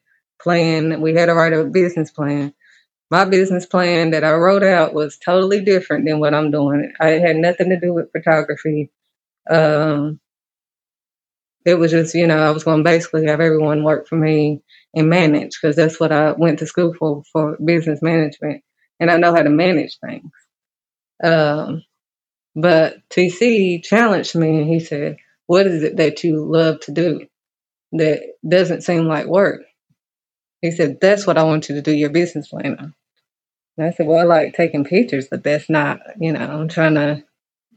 plan. 0.44 1.02
We 1.02 1.16
had 1.16 1.28
to 1.28 1.34
write 1.34 1.54
a 1.54 1.64
business 1.64 2.12
plan. 2.12 2.54
My 3.10 3.26
business 3.26 3.66
plan 3.66 4.12
that 4.12 4.24
I 4.24 4.34
wrote 4.34 4.64
out 4.64 4.94
was 4.94 5.18
totally 5.18 5.64
different 5.64 6.06
than 6.06 6.20
what 6.20 6.34
I'm 6.34 6.52
doing. 6.52 6.92
It 7.00 7.22
had 7.22 7.38
nothing 7.38 7.70
to 7.70 7.80
do 7.80 7.94
with 7.94 8.12
photography. 8.12 8.92
Um, 9.50 10.20
it 11.66 11.76
was 11.76 11.92
just, 11.92 12.16
you 12.16 12.28
know, 12.28 12.40
I 12.40 12.52
was 12.52 12.64
going 12.64 12.80
to 12.80 12.84
basically 12.84 13.28
have 13.28 13.40
everyone 13.40 13.84
work 13.84 14.08
for 14.08 14.16
me 14.18 14.62
and 14.94 15.10
manage 15.10 15.60
because 15.62 15.76
that's 15.76 16.00
what 16.00 16.12
I 16.12 16.34
went 16.34 16.60
to 16.60 16.68
school 16.68 16.94
for, 16.94 17.24
for 17.32 17.58
business 17.64 18.02
management. 18.02 18.64
And 19.00 19.10
I 19.10 19.18
know 19.18 19.34
how 19.34 19.44
to 19.44 19.50
manage 19.50 19.98
things. 20.00 20.32
Um, 21.24 21.84
but 22.56 22.98
TC 23.10 23.84
challenged 23.84 24.36
me 24.36 24.58
and 24.60 24.68
he 24.68 24.80
said, 24.80 25.18
what 25.48 25.68
is 25.68 25.84
it 25.84 25.98
that 25.98 26.24
you 26.24 26.46
love 26.46 26.80
to 26.82 26.92
do 26.92 27.28
that 27.94 28.22
doesn't 28.48 28.82
seem 28.82 29.06
like 29.08 29.26
work? 29.28 29.64
He 30.64 30.72
said, 30.72 31.00
That's 31.02 31.28
what 31.28 31.38
I 31.38 31.44
want 31.44 31.68
you 31.68 31.76
to 31.76 31.82
do 31.82 31.92
your 31.92 32.10
business 32.10 32.48
plan. 32.48 32.94
And 33.78 33.86
I 33.86 33.92
said, 33.92 34.08
Well, 34.08 34.18
I 34.18 34.24
like 34.24 34.56
taking 34.56 34.86
pictures, 34.86 35.28
but 35.30 35.44
that's 35.44 35.70
not, 35.70 36.00
you 36.20 36.32
know, 36.32 36.40
I'm 36.40 36.70
trying 36.70 36.96
to, 36.96 37.22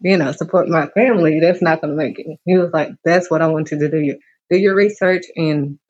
you 0.00 0.16
know, 0.16 0.30
support 0.30 0.68
my 0.68 0.86
family. 0.86 1.40
That's 1.40 1.60
not 1.60 1.80
going 1.80 1.90
to 1.90 1.96
make 1.96 2.20
it. 2.20 2.38
He 2.46 2.56
was 2.56 2.70
like, 2.72 2.90
That's 3.04 3.28
what 3.28 3.42
I 3.42 3.48
want 3.48 3.72
you 3.72 3.80
to 3.80 3.90
do. 3.90 4.16
Do 4.50 4.56
your 4.56 4.76
research 4.76 5.24
and 5.34 5.80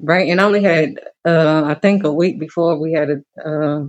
right. 0.00 0.30
And 0.30 0.40
I 0.40 0.44
only 0.44 0.62
had, 0.62 0.98
uh, 1.26 1.64
I 1.66 1.74
think, 1.74 2.04
a 2.04 2.12
week 2.12 2.40
before 2.40 2.78
we 2.80 2.94
had 2.94 3.08
to 3.08 3.44
uh, 3.44 3.84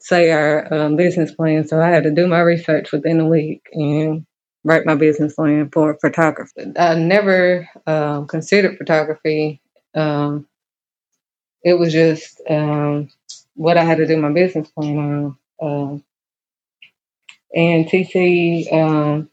say 0.00 0.32
our 0.32 0.74
um, 0.74 0.96
business 0.96 1.32
plan. 1.32 1.68
So 1.68 1.80
I 1.80 1.88
had 1.88 2.02
to 2.02 2.10
do 2.10 2.26
my 2.26 2.40
research 2.40 2.90
within 2.90 3.20
a 3.20 3.28
week 3.28 3.62
and 3.72 4.26
write 4.64 4.86
my 4.86 4.96
business 4.96 5.34
plan 5.34 5.70
for 5.72 5.96
photography. 6.00 6.72
I 6.76 6.96
never 6.96 7.68
um, 7.86 8.26
considered 8.26 8.76
photography. 8.76 9.60
Um, 9.94 10.48
it 11.64 11.74
was 11.74 11.92
just 11.92 12.40
um, 12.48 13.10
what 13.54 13.78
I 13.78 13.84
had 13.84 13.98
to 13.98 14.06
do 14.06 14.16
my 14.18 14.32
business 14.32 14.68
plan 14.70 14.98
on. 14.98 15.38
Um, 15.62 16.04
and 17.54 17.86
TC, 17.86 18.72
um, 18.72 19.30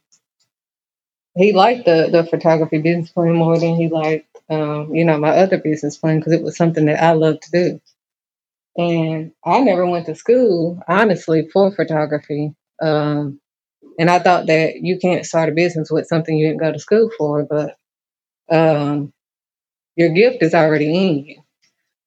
he 1.35 1.53
liked 1.53 1.85
the, 1.85 2.09
the 2.11 2.25
photography 2.25 2.79
business 2.79 3.11
plan 3.11 3.33
more 3.33 3.59
than 3.59 3.75
he 3.75 3.89
liked, 3.89 4.27
um, 4.49 4.95
you 4.95 5.05
know, 5.05 5.17
my 5.17 5.31
other 5.31 5.57
business 5.57 5.97
plan 5.97 6.19
because 6.19 6.33
it 6.33 6.43
was 6.43 6.57
something 6.57 6.85
that 6.85 7.03
I 7.03 7.13
loved 7.13 7.43
to 7.43 7.51
do. 7.51 7.81
And 8.77 9.33
I 9.45 9.59
never 9.61 9.85
went 9.85 10.05
to 10.07 10.15
school, 10.15 10.81
honestly, 10.87 11.49
for 11.51 11.71
photography. 11.71 12.53
Um, 12.81 13.41
and 13.99 14.09
I 14.09 14.19
thought 14.19 14.47
that 14.47 14.77
you 14.77 14.99
can't 14.99 15.25
start 15.25 15.49
a 15.49 15.53
business 15.53 15.91
with 15.91 16.07
something 16.07 16.37
you 16.37 16.47
didn't 16.47 16.61
go 16.61 16.71
to 16.71 16.79
school 16.79 17.11
for, 17.17 17.43
but 17.43 17.77
your 19.95 20.09
gift 20.09 20.43
is 20.43 20.53
already 20.53 20.95
in 20.95 21.25
you. 21.25 21.41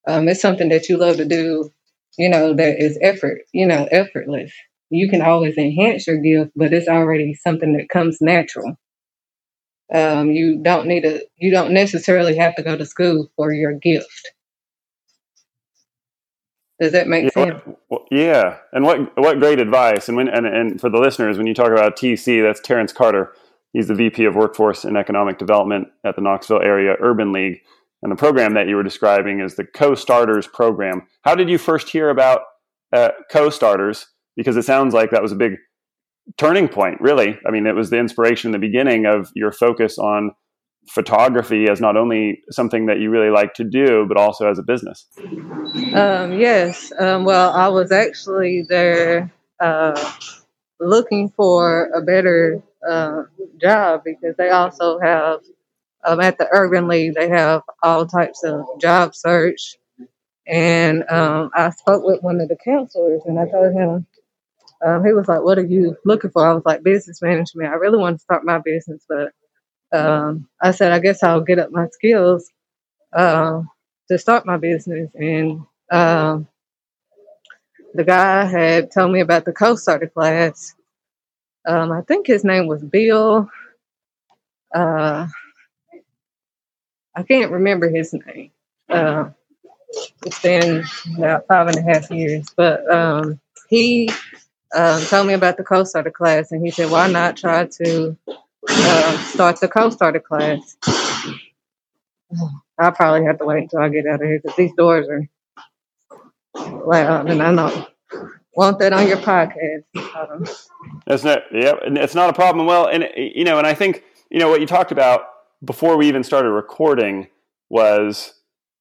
Um, 0.07 0.27
it's 0.27 0.41
something 0.41 0.69
that 0.69 0.89
you 0.89 0.97
love 0.97 1.17
to 1.17 1.25
do, 1.25 1.71
you 2.17 2.29
know, 2.29 2.53
that 2.53 2.81
is 2.81 2.97
effort, 3.01 3.41
you 3.53 3.65
know, 3.65 3.87
effortless. 3.91 4.51
You 4.89 5.09
can 5.09 5.21
always 5.21 5.57
enhance 5.57 6.07
your 6.07 6.17
gift, 6.17 6.51
but 6.55 6.73
it's 6.73 6.87
already 6.87 7.33
something 7.33 7.73
that 7.73 7.89
comes 7.89 8.19
natural. 8.21 8.77
Um, 9.93 10.31
you 10.31 10.59
don't 10.61 10.87
need 10.87 11.01
to, 11.01 11.25
you 11.37 11.51
don't 11.51 11.73
necessarily 11.73 12.37
have 12.37 12.55
to 12.55 12.63
go 12.63 12.77
to 12.77 12.85
school 12.85 13.29
for 13.35 13.51
your 13.51 13.73
gift. 13.73 14.31
Does 16.79 16.91
that 16.91 17.07
make 17.07 17.31
sense? 17.31 17.61
Yeah, 18.11 18.57
and 18.73 18.83
what 18.83 19.17
what 19.17 19.39
great 19.39 19.59
advice! 19.59 20.09
And 20.09 20.17
when 20.17 20.27
and, 20.27 20.45
and 20.45 20.81
for 20.81 20.89
the 20.89 20.97
listeners, 20.97 21.37
when 21.37 21.47
you 21.47 21.53
talk 21.53 21.71
about 21.71 21.95
TC, 21.95 22.43
that's 22.43 22.59
Terrence 22.59 22.91
Carter. 22.91 23.33
He's 23.71 23.87
the 23.87 23.95
VP 23.95 24.25
of 24.25 24.35
Workforce 24.35 24.83
and 24.83 24.97
Economic 24.97 25.37
Development 25.37 25.87
at 26.03 26.15
the 26.15 26.21
Knoxville 26.21 26.61
Area 26.61 26.95
Urban 26.99 27.31
League. 27.31 27.61
And 28.05 28.11
the 28.11 28.17
program 28.17 28.53
that 28.53 28.67
you 28.67 28.75
were 28.75 28.83
describing 28.83 29.39
is 29.39 29.55
the 29.55 29.65
Co-Starters 29.65 30.45
program. 30.45 31.07
How 31.23 31.33
did 31.33 31.49
you 31.49 31.57
first 31.57 31.89
hear 31.89 32.11
about 32.11 32.41
uh, 32.93 33.09
Co-Starters? 33.31 34.05
Because 34.37 34.55
it 34.57 34.61
sounds 34.61 34.93
like 34.93 35.09
that 35.09 35.23
was 35.23 35.31
a 35.31 35.35
big 35.35 35.53
turning 36.37 36.67
point, 36.67 37.01
really. 37.01 37.39
I 37.47 37.49
mean, 37.49 37.65
it 37.65 37.73
was 37.73 37.89
the 37.89 37.97
inspiration 37.97 38.49
in 38.49 38.51
the 38.51 38.59
beginning 38.59 39.07
of 39.07 39.31
your 39.33 39.51
focus 39.51 39.97
on 39.97 40.35
photography 40.87 41.67
as 41.67 41.81
not 41.81 41.97
only 41.97 42.43
something 42.51 42.85
that 42.85 42.99
you 42.99 43.09
really 43.09 43.31
like 43.31 43.55
to 43.55 43.63
do, 43.63 44.05
but 44.07 44.17
also 44.17 44.47
as 44.47 44.59
a 44.59 44.63
business? 44.63 45.07
Um, 45.95 46.33
yes. 46.33 46.93
Um, 46.99 47.25
well, 47.25 47.53
I 47.53 47.69
was 47.69 47.91
actually 47.91 48.67
there 48.69 49.33
uh, 49.59 50.11
looking 50.79 51.31
for 51.35 51.89
a 51.95 52.03
better 52.03 52.61
uh, 52.87 53.23
job 53.59 54.01
because 54.05 54.35
they 54.37 54.51
also 54.51 54.99
have 54.99 55.39
um, 56.05 56.19
at 56.21 56.37
the 56.37 56.47
Urban 56.51 56.87
League 56.87 57.15
they 57.15 57.29
have 57.29 57.63
all 57.83 58.05
types 58.05 58.43
of 58.43 58.65
job 58.79 59.15
search. 59.15 59.77
And 60.47 61.03
um, 61.09 61.51
I 61.55 61.71
spoke 61.71 62.03
with 62.03 62.21
one 62.23 62.41
of 62.41 62.49
the 62.49 62.57
counselors, 62.63 63.23
and 63.25 63.39
I 63.39 63.49
told 63.49 63.73
him. 63.73 64.07
Um, 64.85 65.05
he 65.05 65.13
was 65.13 65.27
like, 65.27 65.41
"What 65.41 65.57
are 65.57 65.65
you 65.65 65.97
looking 66.05 66.31
for?" 66.31 66.47
I 66.47 66.53
was 66.53 66.65
like, 66.65 66.83
"Business 66.83 67.21
management. 67.21 67.69
I 67.69 67.75
really 67.75 67.97
want 67.97 68.17
to 68.17 68.23
start 68.23 68.45
my 68.45 68.59
business, 68.59 69.03
but 69.09 69.31
um, 69.91 70.47
I 70.61 70.71
said, 70.71 70.91
I 70.91 70.99
guess 70.99 71.23
I'll 71.23 71.41
get 71.41 71.59
up 71.59 71.71
my 71.71 71.87
skills 71.89 72.51
uh, 73.13 73.61
to 74.09 74.17
start 74.17 74.45
my 74.45 74.57
business. 74.57 75.09
And 75.15 75.61
um, 75.91 76.47
the 77.93 78.03
guy 78.03 78.45
had 78.45 78.91
told 78.91 79.11
me 79.11 79.21
about 79.21 79.45
the 79.45 79.53
co-starter 79.53 80.07
class. 80.07 80.75
Um, 81.67 81.91
I 81.91 82.01
think 82.01 82.27
his 82.27 82.43
name 82.43 82.67
was 82.67 82.83
Bill. 82.83 83.49
Uh, 84.73 85.27
I 87.15 87.23
can't 87.23 87.51
remember 87.51 87.89
his 87.89 88.13
name. 88.13 88.51
Uh, 88.89 89.29
it's 90.25 90.41
been 90.41 90.83
about 91.17 91.47
five 91.47 91.67
and 91.67 91.77
a 91.77 91.81
half 91.81 92.11
years, 92.11 92.47
but 92.55 92.89
um, 92.91 93.39
he 93.69 94.09
um, 94.75 95.01
told 95.03 95.27
me 95.27 95.33
about 95.33 95.57
the 95.57 95.63
co-starter 95.63 96.11
class, 96.11 96.51
and 96.51 96.63
he 96.63 96.71
said, 96.71 96.91
"Why 96.91 97.09
not 97.09 97.37
try 97.37 97.65
to 97.65 98.17
uh, 98.69 99.17
start 99.19 99.59
the 99.59 99.67
co-starter 99.67 100.19
class. 100.19 100.77
I'll 102.77 102.91
probably 102.91 103.25
have 103.25 103.37
to 103.39 103.45
wait 103.45 103.63
until 103.63 103.79
I 103.79 103.89
get 103.89 104.05
out 104.07 104.21
of 104.21 104.27
here 104.27 104.39
because 104.39 104.57
these 104.57 104.73
doors 104.73 105.07
are 105.07 105.27
loud, 106.85 107.29
and 107.29 107.41
I 107.41 107.51
know 107.51 107.87
want 108.55 108.79
that 108.79 108.93
on 108.93 109.07
your 109.07 109.17
podcast. 109.17 109.83
Um, 110.15 110.45
it's 111.07 111.23
not, 111.23 111.43
yeah, 111.51 111.73
it's 111.83 112.15
not 112.15 112.29
a 112.29 112.33
problem. 112.33 112.65
Well, 112.65 112.87
and 112.87 113.09
you 113.15 113.43
know, 113.43 113.57
and 113.57 113.67
I 113.67 113.73
think 113.73 114.03
you 114.29 114.39
know 114.39 114.49
what 114.49 114.61
you 114.61 114.67
talked 114.67 114.91
about 114.91 115.27
before 115.65 115.97
we 115.97 116.07
even 116.07 116.23
started 116.23 116.51
recording 116.51 117.27
was, 117.69 118.33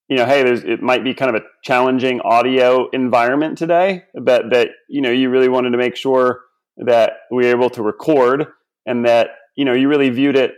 you 0.08 0.16
know, 0.16 0.26
hey, 0.26 0.42
there's 0.42 0.62
it 0.64 0.82
might 0.82 1.02
be 1.02 1.14
kind 1.14 1.34
of 1.34 1.42
a 1.42 1.46
challenging 1.62 2.20
audio 2.20 2.88
environment 2.90 3.56
today, 3.58 4.04
but 4.20 4.50
that 4.50 4.68
you 4.88 5.00
know 5.00 5.10
you 5.10 5.30
really 5.30 5.48
wanted 5.48 5.70
to 5.70 5.78
make 5.78 5.96
sure 5.96 6.40
that 6.76 7.12
we 7.30 7.44
were 7.44 7.50
able 7.50 7.70
to 7.70 7.82
record 7.82 8.46
and 8.86 9.06
that 9.06 9.30
you 9.56 9.64
know 9.64 9.72
you 9.72 9.88
really 9.88 10.10
viewed 10.10 10.36
it 10.36 10.52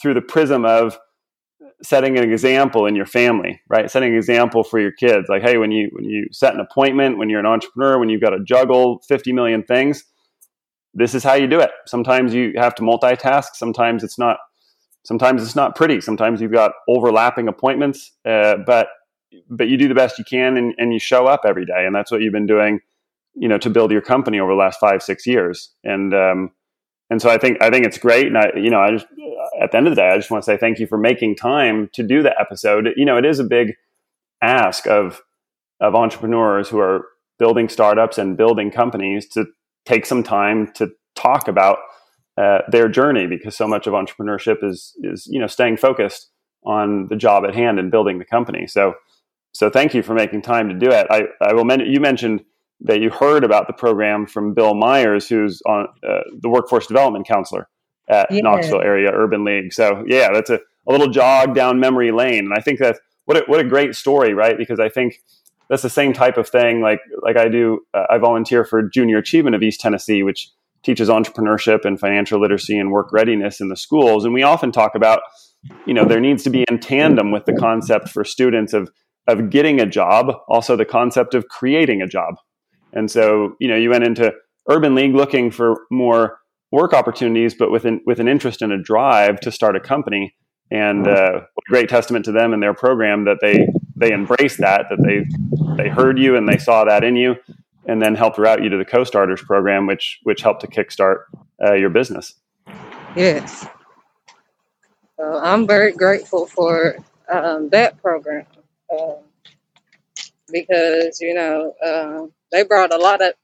through 0.00 0.14
the 0.14 0.20
prism 0.20 0.64
of 0.64 0.98
setting 1.82 2.18
an 2.18 2.30
example 2.30 2.84
in 2.84 2.94
your 2.94 3.06
family 3.06 3.58
right? 3.70 3.90
Setting 3.90 4.10
an 4.10 4.16
example 4.16 4.62
for 4.62 4.78
your 4.78 4.92
kids. 4.92 5.28
Like 5.30 5.42
hey 5.42 5.56
when 5.56 5.70
you 5.70 5.88
when 5.92 6.04
you 6.04 6.26
set 6.30 6.52
an 6.52 6.60
appointment 6.60 7.16
when 7.16 7.30
you're 7.30 7.40
an 7.40 7.46
entrepreneur 7.46 7.98
when 7.98 8.10
you've 8.10 8.20
got 8.20 8.30
to 8.30 8.44
juggle 8.44 9.00
50 9.08 9.32
million 9.32 9.62
things 9.62 10.04
this 10.94 11.14
is 11.14 11.22
how 11.22 11.34
you 11.34 11.46
do 11.46 11.60
it. 11.60 11.70
Sometimes 11.86 12.34
you 12.34 12.52
have 12.56 12.74
to 12.76 12.82
multitask. 12.82 13.54
Sometimes 13.54 14.02
it's 14.02 14.18
not 14.18 14.38
sometimes 15.04 15.42
it's 15.42 15.56
not 15.56 15.74
pretty 15.74 16.00
sometimes 16.00 16.40
you've 16.40 16.52
got 16.52 16.72
overlapping 16.88 17.48
appointments 17.48 18.12
uh, 18.24 18.56
but 18.66 18.88
but 19.48 19.68
you 19.68 19.76
do 19.76 19.88
the 19.88 19.94
best 19.94 20.18
you 20.18 20.24
can 20.24 20.56
and, 20.56 20.74
and 20.78 20.92
you 20.92 20.98
show 20.98 21.26
up 21.26 21.42
every 21.44 21.64
day. 21.64 21.84
And 21.86 21.94
that's 21.94 22.10
what 22.10 22.20
you've 22.20 22.32
been 22.32 22.46
doing, 22.46 22.80
you 23.34 23.48
know, 23.48 23.58
to 23.58 23.70
build 23.70 23.90
your 23.90 24.00
company 24.00 24.40
over 24.40 24.52
the 24.52 24.58
last 24.58 24.80
five, 24.80 25.02
six 25.02 25.26
years. 25.26 25.72
And, 25.84 26.12
um, 26.14 26.50
and 27.10 27.20
so 27.20 27.28
I 27.28 27.38
think, 27.38 27.60
I 27.60 27.70
think 27.70 27.86
it's 27.86 27.98
great. 27.98 28.26
And 28.26 28.38
I, 28.38 28.50
you 28.56 28.70
know, 28.70 28.80
I 28.80 28.92
just, 28.92 29.06
at 29.60 29.72
the 29.72 29.76
end 29.76 29.86
of 29.86 29.92
the 29.92 30.00
day, 30.00 30.08
I 30.08 30.16
just 30.16 30.30
want 30.30 30.44
to 30.44 30.46
say 30.46 30.56
thank 30.56 30.78
you 30.78 30.86
for 30.86 30.98
making 30.98 31.36
time 31.36 31.90
to 31.94 32.02
do 32.02 32.22
the 32.22 32.38
episode. 32.40 32.88
You 32.96 33.04
know, 33.04 33.16
it 33.16 33.24
is 33.24 33.38
a 33.38 33.44
big 33.44 33.74
ask 34.42 34.86
of, 34.86 35.20
of 35.80 35.94
entrepreneurs 35.94 36.68
who 36.68 36.78
are 36.78 37.06
building 37.38 37.68
startups 37.68 38.18
and 38.18 38.36
building 38.36 38.70
companies 38.70 39.26
to 39.30 39.46
take 39.86 40.06
some 40.06 40.22
time 40.22 40.70
to 40.74 40.90
talk 41.16 41.48
about 41.48 41.78
uh, 42.40 42.62
their 42.68 42.88
journey 42.88 43.26
because 43.26 43.54
so 43.54 43.68
much 43.68 43.86
of 43.86 43.92
entrepreneurship 43.92 44.64
is 44.64 44.96
is 45.02 45.26
you 45.26 45.38
know 45.38 45.46
staying 45.46 45.76
focused 45.76 46.30
on 46.64 47.06
the 47.08 47.16
job 47.16 47.44
at 47.44 47.54
hand 47.54 47.78
and 47.78 47.90
building 47.90 48.18
the 48.18 48.24
company. 48.24 48.66
So 48.66 48.94
so 49.52 49.68
thank 49.68 49.92
you 49.94 50.02
for 50.02 50.14
making 50.14 50.42
time 50.42 50.68
to 50.68 50.74
do 50.74 50.90
it. 50.90 51.06
I, 51.10 51.24
I 51.42 51.52
will 51.52 51.64
men- 51.64 51.80
you 51.80 52.00
mentioned 52.00 52.44
that 52.80 53.00
you 53.00 53.10
heard 53.10 53.44
about 53.44 53.66
the 53.66 53.74
program 53.74 54.26
from 54.26 54.54
Bill 54.54 54.74
Myers, 54.74 55.28
who's 55.28 55.60
on 55.66 55.88
uh, 56.08 56.20
the 56.40 56.48
workforce 56.48 56.86
development 56.86 57.26
counselor 57.26 57.68
at 58.08 58.30
yeah. 58.30 58.40
Knoxville 58.40 58.80
Area 58.80 59.10
Urban 59.12 59.44
League. 59.44 59.74
So 59.74 60.02
yeah, 60.06 60.32
that's 60.32 60.48
a, 60.48 60.60
a 60.88 60.90
little 60.90 61.08
jog 61.08 61.54
down 61.54 61.78
memory 61.78 62.10
lane, 62.10 62.46
and 62.46 62.54
I 62.54 62.62
think 62.62 62.78
that 62.78 62.96
what 63.26 63.36
a, 63.36 63.40
what 63.48 63.60
a 63.60 63.64
great 63.64 63.94
story, 63.94 64.32
right? 64.32 64.56
Because 64.56 64.80
I 64.80 64.88
think 64.88 65.20
that's 65.68 65.82
the 65.82 65.90
same 65.90 66.14
type 66.14 66.38
of 66.38 66.48
thing. 66.48 66.80
Like 66.80 67.00
like 67.22 67.36
I 67.36 67.48
do, 67.48 67.80
uh, 67.92 68.06
I 68.08 68.16
volunteer 68.16 68.64
for 68.64 68.82
Junior 68.82 69.18
Achievement 69.18 69.54
of 69.54 69.62
East 69.62 69.80
Tennessee, 69.80 70.22
which 70.22 70.48
teaches 70.82 71.08
entrepreneurship 71.08 71.84
and 71.84 72.00
financial 72.00 72.40
literacy 72.40 72.78
and 72.78 72.90
work 72.90 73.12
readiness 73.12 73.60
in 73.60 73.68
the 73.68 73.76
schools. 73.76 74.24
And 74.24 74.32
we 74.32 74.42
often 74.42 74.72
talk 74.72 74.94
about, 74.94 75.20
you 75.86 75.94
know, 75.94 76.04
there 76.04 76.20
needs 76.20 76.42
to 76.44 76.50
be 76.50 76.64
in 76.68 76.78
tandem 76.78 77.30
with 77.32 77.44
the 77.44 77.54
concept 77.54 78.08
for 78.08 78.24
students 78.24 78.72
of 78.72 78.90
of 79.26 79.50
getting 79.50 79.80
a 79.80 79.86
job, 79.86 80.32
also 80.48 80.76
the 80.76 80.84
concept 80.84 81.34
of 81.34 81.46
creating 81.48 82.02
a 82.02 82.06
job. 82.06 82.34
And 82.92 83.10
so, 83.10 83.54
you 83.60 83.68
know, 83.68 83.76
you 83.76 83.90
went 83.90 84.04
into 84.04 84.32
Urban 84.68 84.94
League 84.94 85.14
looking 85.14 85.50
for 85.50 85.82
more 85.90 86.38
work 86.72 86.92
opportunities, 86.92 87.54
but 87.54 87.70
with 87.70 87.84
an, 87.84 88.00
with 88.06 88.18
an 88.18 88.28
interest 88.28 88.62
and 88.62 88.72
a 88.72 88.82
drive 88.82 89.40
to 89.40 89.52
start 89.52 89.76
a 89.76 89.80
company. 89.80 90.34
And 90.72 91.06
uh, 91.06 91.42
great 91.68 91.88
testament 91.88 92.24
to 92.26 92.32
them 92.32 92.52
and 92.52 92.62
their 92.62 92.74
program 92.74 93.24
that 93.24 93.38
they 93.40 93.66
they 93.96 94.12
embraced 94.12 94.58
that, 94.58 94.86
that 94.88 95.02
they 95.02 95.26
they 95.76 95.88
heard 95.88 96.18
you 96.18 96.36
and 96.36 96.48
they 96.48 96.58
saw 96.58 96.84
that 96.84 97.02
in 97.02 97.16
you, 97.16 97.34
and 97.90 98.00
then 98.00 98.14
helped 98.14 98.38
route 98.38 98.62
you 98.62 98.68
to 98.68 98.76
the 98.76 98.84
co-starters 98.84 99.42
program, 99.42 99.86
which 99.86 100.20
which 100.22 100.42
helped 100.42 100.60
to 100.60 100.68
kickstart 100.68 101.24
uh, 101.62 101.74
your 101.74 101.90
business. 101.90 102.34
Yes, 103.16 103.66
I'm 105.18 105.66
very 105.66 105.92
grateful 105.92 106.46
for 106.46 106.96
um, 107.28 107.68
that 107.70 108.00
program 108.00 108.46
um, 108.96 109.16
because 110.52 111.20
you 111.20 111.34
know 111.34 111.74
uh, 111.84 112.26
they 112.52 112.62
brought 112.62 112.94
a 112.94 112.98
lot 112.98 113.20
of 113.20 113.34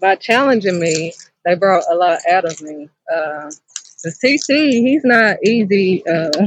by 0.00 0.14
challenging 0.14 0.78
me. 0.78 1.12
They 1.44 1.56
brought 1.56 1.82
a 1.90 1.94
lot 1.96 2.20
out 2.30 2.44
of 2.44 2.62
me. 2.62 2.88
Uh, 3.12 3.50
the 4.04 4.14
TC, 4.22 4.70
he's 4.86 5.04
not 5.04 5.36
easy. 5.44 6.06
Uh, 6.06 6.30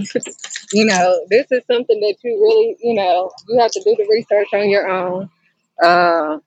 you 0.71 0.85
know, 0.85 1.25
this 1.29 1.47
is 1.51 1.61
something 1.69 1.99
that 1.99 2.15
you 2.23 2.39
really, 2.41 2.77
you 2.81 2.93
know, 2.93 3.31
you 3.49 3.59
have 3.59 3.71
to 3.71 3.81
do 3.83 3.95
the 3.97 4.07
research 4.09 4.47
on 4.53 4.69
your 4.69 4.87
own. 4.87 5.29
Uh, 5.83 6.37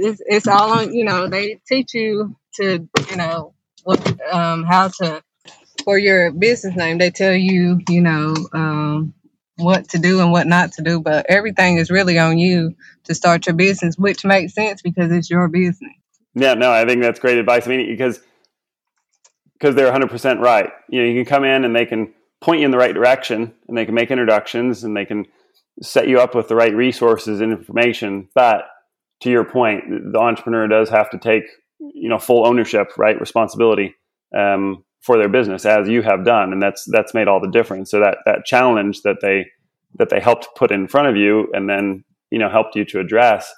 it's, 0.00 0.22
it's 0.26 0.48
all 0.48 0.72
on, 0.72 0.94
you 0.94 1.04
know, 1.04 1.28
they 1.28 1.60
teach 1.66 1.94
you 1.94 2.36
to, 2.56 2.88
you 3.10 3.16
know, 3.16 3.54
what, 3.84 4.00
um, 4.32 4.64
how 4.64 4.88
to, 4.88 5.22
for 5.84 5.98
your 5.98 6.32
business 6.32 6.76
name, 6.76 6.98
they 6.98 7.10
tell 7.10 7.34
you, 7.34 7.80
you 7.88 8.00
know, 8.00 8.34
um, 8.52 9.14
what 9.56 9.88
to 9.90 9.98
do 9.98 10.20
and 10.20 10.32
what 10.32 10.46
not 10.46 10.72
to 10.72 10.82
do, 10.82 11.00
but 11.00 11.26
everything 11.28 11.76
is 11.76 11.90
really 11.90 12.18
on 12.18 12.38
you 12.38 12.74
to 13.04 13.14
start 13.14 13.46
your 13.46 13.54
business, 13.54 13.96
which 13.96 14.24
makes 14.24 14.54
sense 14.54 14.82
because 14.82 15.12
it's 15.12 15.30
your 15.30 15.48
business. 15.48 15.92
Yeah, 16.34 16.54
no, 16.54 16.70
I 16.72 16.86
think 16.86 17.02
that's 17.02 17.20
great 17.20 17.38
advice. 17.38 17.66
I 17.66 17.70
mean, 17.70 17.86
because 17.86 18.20
because 19.54 19.74
they're 19.74 19.92
100% 19.92 20.40
right. 20.40 20.70
You 20.88 21.02
know, 21.02 21.08
you 21.08 21.22
can 21.22 21.26
come 21.26 21.44
in 21.44 21.64
and 21.64 21.76
they 21.76 21.84
can 21.84 22.14
point 22.40 22.60
you 22.60 22.64
in 22.64 22.70
the 22.70 22.78
right 22.78 22.94
direction 22.94 23.52
and 23.68 23.76
they 23.76 23.84
can 23.84 23.94
make 23.94 24.10
introductions 24.10 24.84
and 24.84 24.96
they 24.96 25.04
can 25.04 25.26
set 25.82 26.08
you 26.08 26.18
up 26.18 26.34
with 26.34 26.48
the 26.48 26.56
right 26.56 26.74
resources 26.74 27.42
and 27.42 27.52
information. 27.52 28.28
But 28.34 28.69
to 29.20 29.30
your 29.30 29.44
point, 29.44 29.84
the 30.12 30.18
entrepreneur 30.18 30.66
does 30.68 30.88
have 30.88 31.10
to 31.10 31.18
take, 31.18 31.44
you 31.78 32.08
know, 32.08 32.18
full 32.18 32.46
ownership, 32.46 32.96
right? 32.96 33.20
Responsibility 33.20 33.94
um, 34.36 34.84
for 35.00 35.16
their 35.16 35.28
business 35.28 35.64
as 35.64 35.88
you 35.88 36.02
have 36.02 36.24
done. 36.24 36.52
And 36.52 36.62
that's, 36.62 36.84
that's 36.90 37.14
made 37.14 37.28
all 37.28 37.40
the 37.40 37.50
difference. 37.50 37.90
So 37.90 38.00
that, 38.00 38.18
that 38.26 38.44
challenge 38.44 39.02
that 39.02 39.16
they, 39.22 39.46
that 39.96 40.08
they 40.08 40.20
helped 40.20 40.48
put 40.56 40.70
in 40.70 40.88
front 40.88 41.08
of 41.08 41.16
you 41.16 41.48
and 41.52 41.68
then, 41.68 42.04
you 42.30 42.38
know, 42.38 42.48
helped 42.48 42.76
you 42.76 42.84
to 42.86 43.00
address 43.00 43.52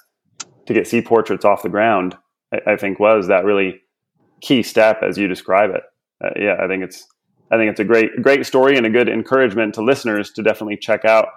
to 0.65 0.73
get 0.73 0.87
Sea 0.87 1.01
Portraits 1.01 1.45
off 1.45 1.63
the 1.63 1.69
ground, 1.69 2.15
I, 2.53 2.73
I 2.73 2.75
think 2.77 2.99
was 2.99 3.27
that 3.27 3.45
really 3.45 3.81
key 4.41 4.63
step 4.63 5.03
as 5.03 5.17
you 5.17 5.27
describe 5.27 5.69
it 5.71 5.83
uh, 6.23 6.29
yeah, 6.37 6.55
I 6.59 6.67
think 6.67 6.83
it's 6.83 7.07
I 7.51 7.57
think 7.57 7.71
it's 7.71 7.79
a 7.79 7.85
great 7.85 8.21
great 8.21 8.45
story 8.45 8.77
and 8.77 8.85
a 8.85 8.89
good 8.89 9.09
encouragement 9.09 9.73
to 9.75 9.83
listeners 9.83 10.31
to 10.31 10.43
definitely 10.43 10.77
check 10.77 11.05
out 11.05 11.27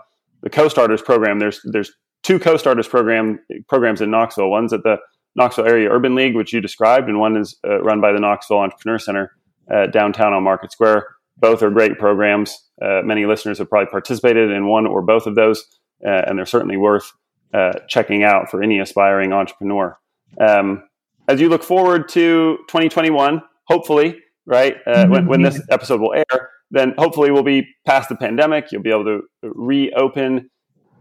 the 0.42 0.50
co-starters 0.50 1.02
program. 1.02 1.38
There's 1.38 1.60
there's 1.64 1.92
two 2.26 2.38
co-starters 2.38 2.88
program 2.88 3.38
programs 3.68 4.00
in 4.00 4.10
Knoxville. 4.10 4.50
One's 4.50 4.72
at 4.72 4.82
the 4.82 4.98
Knoxville 5.34 5.66
Area 5.66 5.90
Urban 5.90 6.14
League, 6.14 6.34
which 6.34 6.52
you 6.52 6.60
described, 6.60 7.08
and 7.08 7.20
one 7.20 7.36
is 7.36 7.56
uh, 7.66 7.80
run 7.82 8.00
by 8.00 8.12
the 8.12 8.18
Knoxville 8.18 8.58
Entrepreneur 8.58 8.98
Center 8.98 9.36
uh, 9.72 9.86
downtown 9.86 10.32
on 10.32 10.42
Market 10.42 10.72
Square. 10.72 11.06
Both 11.38 11.62
are 11.62 11.70
great 11.70 11.98
programs. 11.98 12.58
Uh, 12.82 13.02
many 13.04 13.26
listeners 13.26 13.58
have 13.58 13.68
probably 13.68 13.90
participated 13.90 14.50
in 14.50 14.66
one 14.66 14.86
or 14.86 15.02
both 15.02 15.26
of 15.26 15.34
those, 15.34 15.64
uh, 16.06 16.22
and 16.26 16.38
they're 16.38 16.46
certainly 16.46 16.76
worth 16.76 17.12
uh, 17.52 17.72
checking 17.88 18.24
out 18.24 18.50
for 18.50 18.62
any 18.62 18.78
aspiring 18.78 19.32
entrepreneur. 19.32 19.98
Um, 20.40 20.82
as 21.28 21.40
you 21.40 21.48
look 21.48 21.62
forward 21.62 22.08
to 22.10 22.58
2021, 22.68 23.42
hopefully 23.64 24.18
right? 24.46 24.76
Uh, 24.86 24.94
mm-hmm. 24.94 25.12
when, 25.12 25.26
when 25.26 25.42
this 25.42 25.60
episode 25.70 26.00
will 26.00 26.14
air, 26.14 26.50
then 26.70 26.94
hopefully 26.96 27.30
we'll 27.30 27.42
be 27.42 27.66
past 27.84 28.08
the 28.08 28.16
pandemic. 28.16 28.72
You'll 28.72 28.82
be 28.82 28.90
able 28.90 29.04
to 29.04 29.22
reopen 29.42 30.50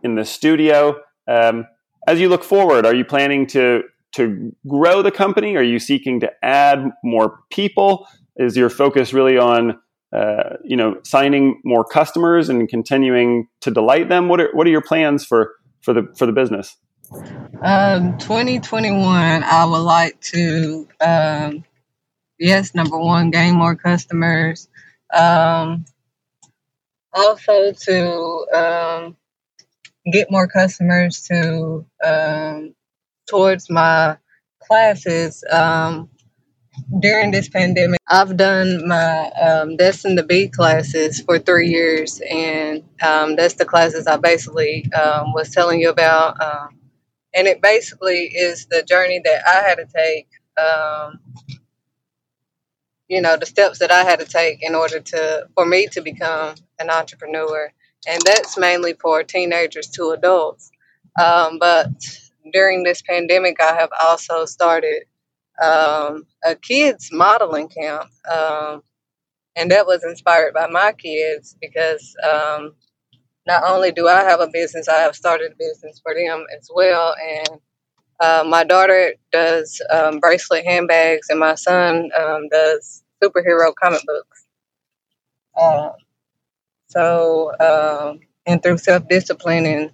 in 0.03 0.15
the 0.15 0.25
studio. 0.25 0.95
Um, 1.27 1.65
as 2.07 2.19
you 2.19 2.29
look 2.29 2.43
forward, 2.43 2.85
are 2.85 2.95
you 2.95 3.05
planning 3.05 3.47
to 3.47 3.83
to 4.13 4.55
grow 4.67 5.01
the 5.01 5.11
company? 5.11 5.57
Are 5.57 5.63
you 5.63 5.79
seeking 5.79 6.21
to 6.21 6.31
add 6.43 6.89
more 7.03 7.39
people? 7.49 8.07
Is 8.37 8.55
your 8.55 8.69
focus 8.69 9.13
really 9.13 9.37
on 9.37 9.79
uh, 10.15 10.57
you 10.63 10.77
know 10.77 10.97
signing 11.03 11.61
more 11.63 11.83
customers 11.83 12.49
and 12.49 12.69
continuing 12.69 13.47
to 13.61 13.71
delight 13.71 14.09
them? 14.09 14.29
What 14.29 14.39
are 14.39 14.49
what 14.53 14.67
are 14.67 14.71
your 14.71 14.81
plans 14.81 15.25
for 15.25 15.55
for 15.81 15.93
the 15.93 16.07
for 16.17 16.25
the 16.25 16.31
business? 16.31 16.75
Um, 17.61 18.17
2021, 18.17 19.43
I 19.43 19.65
would 19.65 19.77
like 19.77 20.19
to 20.21 20.87
um, 20.99 21.63
yes, 22.39 22.73
number 22.75 22.97
one, 22.97 23.31
gain 23.31 23.55
more 23.55 23.75
customers. 23.75 24.67
Um, 25.13 25.85
also 27.13 27.71
to 27.71 28.47
um, 28.53 29.17
get 30.11 30.31
more 30.31 30.47
customers 30.47 31.21
to 31.23 31.85
um, 32.03 32.75
towards 33.29 33.69
my 33.69 34.17
classes. 34.61 35.43
Um, 35.51 36.09
during 36.99 37.31
this 37.31 37.47
pandemic, 37.47 37.99
I've 38.09 38.35
done 38.35 38.87
my 38.87 39.29
um, 39.31 39.77
Destined 39.77 40.17
to 40.17 40.23
Be 40.23 40.49
classes 40.49 41.21
for 41.21 41.39
three 41.39 41.69
years, 41.69 42.21
and 42.29 42.83
um, 43.01 43.35
that's 43.35 43.55
the 43.55 43.65
classes 43.65 44.07
I 44.07 44.17
basically 44.17 44.91
um, 44.93 45.33
was 45.33 45.51
telling 45.51 45.79
you 45.79 45.89
about. 45.89 46.41
Um, 46.41 46.79
and 47.33 47.47
it 47.47 47.61
basically 47.61 48.25
is 48.25 48.65
the 48.67 48.83
journey 48.83 49.21
that 49.23 49.41
I 49.47 49.67
had 49.67 49.75
to 49.75 49.85
take 49.85 50.27
um, 50.57 51.19
you 53.07 53.21
know 53.21 53.37
the 53.37 53.45
steps 53.45 53.79
that 53.79 53.91
I 53.91 54.03
had 54.03 54.19
to 54.19 54.25
take 54.25 54.63
in 54.63 54.75
order 54.75 54.99
to 54.99 55.47
for 55.55 55.65
me 55.65 55.87
to 55.87 56.01
become 56.01 56.55
an 56.79 56.89
entrepreneur, 56.89 57.71
and 58.07 58.21
that's 58.25 58.57
mainly 58.57 58.93
for 58.93 59.23
teenagers 59.23 59.87
to 59.89 60.11
adults. 60.11 60.71
Um, 61.21 61.59
but 61.59 61.89
during 62.53 62.83
this 62.83 63.01
pandemic, 63.01 63.61
I 63.61 63.75
have 63.75 63.89
also 64.01 64.45
started 64.45 65.03
um, 65.61 66.25
a 66.43 66.55
kids 66.55 67.09
modeling 67.11 67.69
camp, 67.69 68.09
um, 68.31 68.83
and 69.55 69.71
that 69.71 69.87
was 69.87 70.03
inspired 70.03 70.53
by 70.53 70.67
my 70.67 70.93
kids 70.93 71.55
because 71.61 72.15
um, 72.23 72.75
not 73.47 73.63
only 73.65 73.91
do 73.91 74.07
I 74.07 74.21
have 74.23 74.41
a 74.41 74.49
business, 74.51 74.89
I 74.89 74.99
have 75.01 75.15
started 75.15 75.53
a 75.53 75.55
business 75.57 75.99
for 76.03 76.13
them 76.15 76.45
as 76.57 76.69
well, 76.73 77.15
and 77.21 77.59
uh, 78.19 78.43
my 78.47 78.63
daughter 78.63 79.13
does 79.31 79.81
um, 79.91 80.19
bracelet 80.19 80.65
handbags, 80.65 81.29
and 81.29 81.39
my 81.39 81.55
son 81.55 82.09
um, 82.19 82.49
does 82.49 83.03
superhero 83.23 83.73
comic 83.81 84.01
books. 84.05 84.45
Uh, 85.57 85.89
so, 86.95 87.51
uh, 87.59 88.15
and 88.45 88.61
through 88.61 88.77
self 88.77 89.07
discipline 89.07 89.65
and 89.65 89.91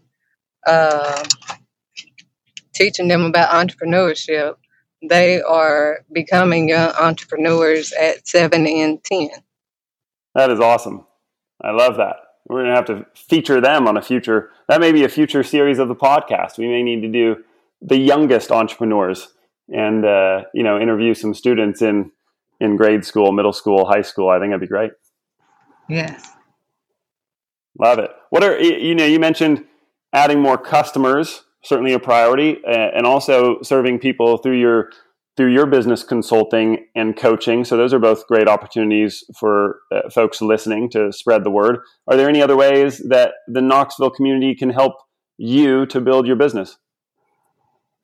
uh, 0.67 1.23
teaching 2.73 3.07
them 3.07 3.25
about 3.25 3.49
entrepreneurship, 3.49 4.55
they 5.07 5.41
are 5.41 6.05
becoming 6.11 6.69
young 6.69 6.91
entrepreneurs 6.99 7.91
at 7.93 8.27
seven 8.27 8.67
and 8.67 9.03
10. 9.03 9.29
That 10.35 10.51
is 10.51 10.59
awesome. 10.59 11.05
I 11.63 11.71
love 11.71 11.97
that. 11.97 12.17
We're 12.47 12.63
going 12.63 12.69
to 12.69 12.75
have 12.75 12.85
to 12.85 13.05
feature 13.15 13.61
them 13.61 13.87
on 13.87 13.97
a 13.97 14.01
future. 14.01 14.51
That 14.67 14.81
may 14.81 14.91
be 14.91 15.03
a 15.03 15.09
future 15.09 15.43
series 15.43 15.79
of 15.79 15.87
the 15.87 15.95
podcast. 15.95 16.57
We 16.57 16.67
may 16.67 16.83
need 16.83 17.01
to 17.01 17.07
do 17.07 17.43
the 17.81 17.97
youngest 17.97 18.51
entrepreneurs 18.51 19.29
and 19.73 20.05
uh, 20.05 20.43
you 20.53 20.63
know 20.63 20.79
interview 20.79 21.13
some 21.13 21.33
students 21.33 21.81
in 21.81 22.11
in 22.59 22.75
grade 22.77 23.05
school, 23.05 23.31
middle 23.31 23.53
school, 23.53 23.85
high 23.85 24.01
school. 24.01 24.29
I 24.29 24.39
think 24.39 24.51
that'd 24.51 24.61
be 24.61 24.67
great. 24.67 24.91
Yes. 25.89 26.29
Love 27.79 27.99
it. 27.99 28.11
What 28.29 28.43
are 28.43 28.59
you 28.59 28.95
know? 28.95 29.05
You 29.05 29.19
mentioned 29.19 29.65
adding 30.13 30.39
more 30.39 30.57
customers, 30.57 31.43
certainly 31.63 31.93
a 31.93 31.99
priority, 31.99 32.61
and 32.65 33.05
also 33.05 33.61
serving 33.61 33.99
people 33.99 34.37
through 34.37 34.59
your 34.59 34.89
through 35.37 35.53
your 35.53 35.65
business 35.65 36.03
consulting 36.03 36.85
and 36.93 37.15
coaching. 37.15 37.63
So 37.63 37.77
those 37.77 37.93
are 37.93 37.99
both 37.99 38.27
great 38.27 38.47
opportunities 38.47 39.23
for 39.39 39.79
uh, 39.91 40.09
folks 40.09 40.41
listening 40.41 40.89
to 40.89 41.11
spread 41.13 41.43
the 41.43 41.49
word. 41.49 41.79
Are 42.07 42.17
there 42.17 42.29
any 42.29 42.41
other 42.41 42.57
ways 42.57 42.99
that 43.07 43.35
the 43.47 43.61
Knoxville 43.61 44.11
community 44.11 44.53
can 44.55 44.69
help 44.69 44.95
you 45.37 45.85
to 45.87 46.01
build 46.01 46.27
your 46.27 46.35
business? 46.35 46.77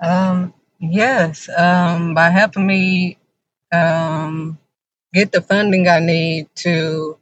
Um, 0.01 0.53
yes, 0.79 1.49
um, 1.55 2.13
by 2.13 2.29
helping 2.29 2.65
me 2.65 3.17
um, 3.73 4.57
get 5.13 5.31
the 5.31 5.41
funding 5.41 5.87
I 5.87 5.99
need 5.99 6.47
to 6.55 7.17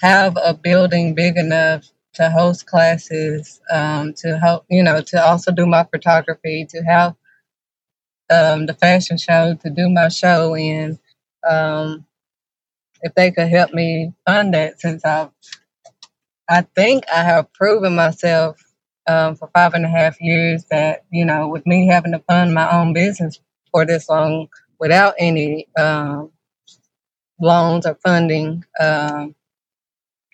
have 0.00 0.36
a 0.42 0.54
building 0.54 1.14
big 1.14 1.36
enough 1.36 1.86
to 2.14 2.30
host 2.30 2.66
classes, 2.66 3.60
um, 3.70 4.14
to 4.14 4.38
help, 4.38 4.64
you 4.70 4.82
know, 4.82 5.00
to 5.02 5.24
also 5.24 5.52
do 5.52 5.66
my 5.66 5.84
photography, 5.84 6.66
to 6.70 6.82
have 6.82 7.14
um, 8.30 8.66
the 8.66 8.74
fashion 8.74 9.18
show, 9.18 9.54
to 9.62 9.70
do 9.70 9.88
my 9.88 10.08
show 10.08 10.54
in. 10.56 10.98
Um, 11.48 12.06
if 13.02 13.14
they 13.14 13.30
could 13.30 13.48
help 13.48 13.72
me 13.74 14.12
fund 14.26 14.54
that, 14.54 14.80
since 14.80 15.04
I, 15.04 15.30
I 16.48 16.62
think 16.62 17.04
I 17.14 17.22
have 17.24 17.52
proven 17.54 17.96
myself 17.96 18.58
um, 19.06 19.36
for 19.36 19.50
five 19.54 19.74
and 19.74 19.84
a 19.86 19.88
half 19.88 20.20
years 20.20 20.64
that 20.70 21.04
you 21.10 21.24
know, 21.24 21.48
with 21.48 21.66
me 21.66 21.88
having 21.88 22.12
to 22.12 22.20
fund 22.20 22.54
my 22.54 22.70
own 22.72 22.92
business 22.94 23.40
for 23.72 23.86
this 23.86 24.08
long 24.08 24.48
without 24.80 25.14
any 25.18 25.68
um, 25.78 26.32
loans 27.40 27.86
or 27.86 27.96
funding, 28.04 28.64
um, 28.80 29.34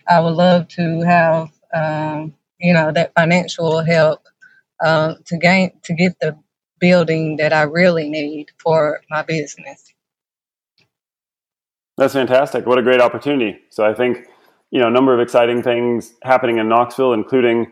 I 0.07 0.19
would 0.19 0.35
love 0.35 0.67
to 0.69 1.01
have 1.01 1.51
um, 1.73 2.33
you 2.59 2.73
know 2.73 2.91
that 2.91 3.13
financial 3.15 3.83
help 3.83 4.21
um, 4.83 5.17
to 5.25 5.37
gain 5.37 5.71
to 5.83 5.93
get 5.93 6.19
the 6.19 6.37
building 6.79 7.37
that 7.37 7.53
I 7.53 7.63
really 7.63 8.09
need 8.09 8.51
for 8.59 9.01
my 9.09 9.23
business. 9.23 9.93
That's 11.97 12.13
fantastic. 12.13 12.65
What 12.65 12.77
a 12.77 12.83
great 12.83 12.99
opportunity. 12.99 13.57
So 13.69 13.85
I 13.85 13.93
think, 13.93 14.27
you 14.71 14.81
know, 14.81 14.87
a 14.87 14.91
number 14.91 15.13
of 15.13 15.19
exciting 15.21 15.63
things 15.63 16.13
happening 16.23 16.57
in 16.57 16.67
Knoxville, 16.67 17.13
including, 17.13 17.71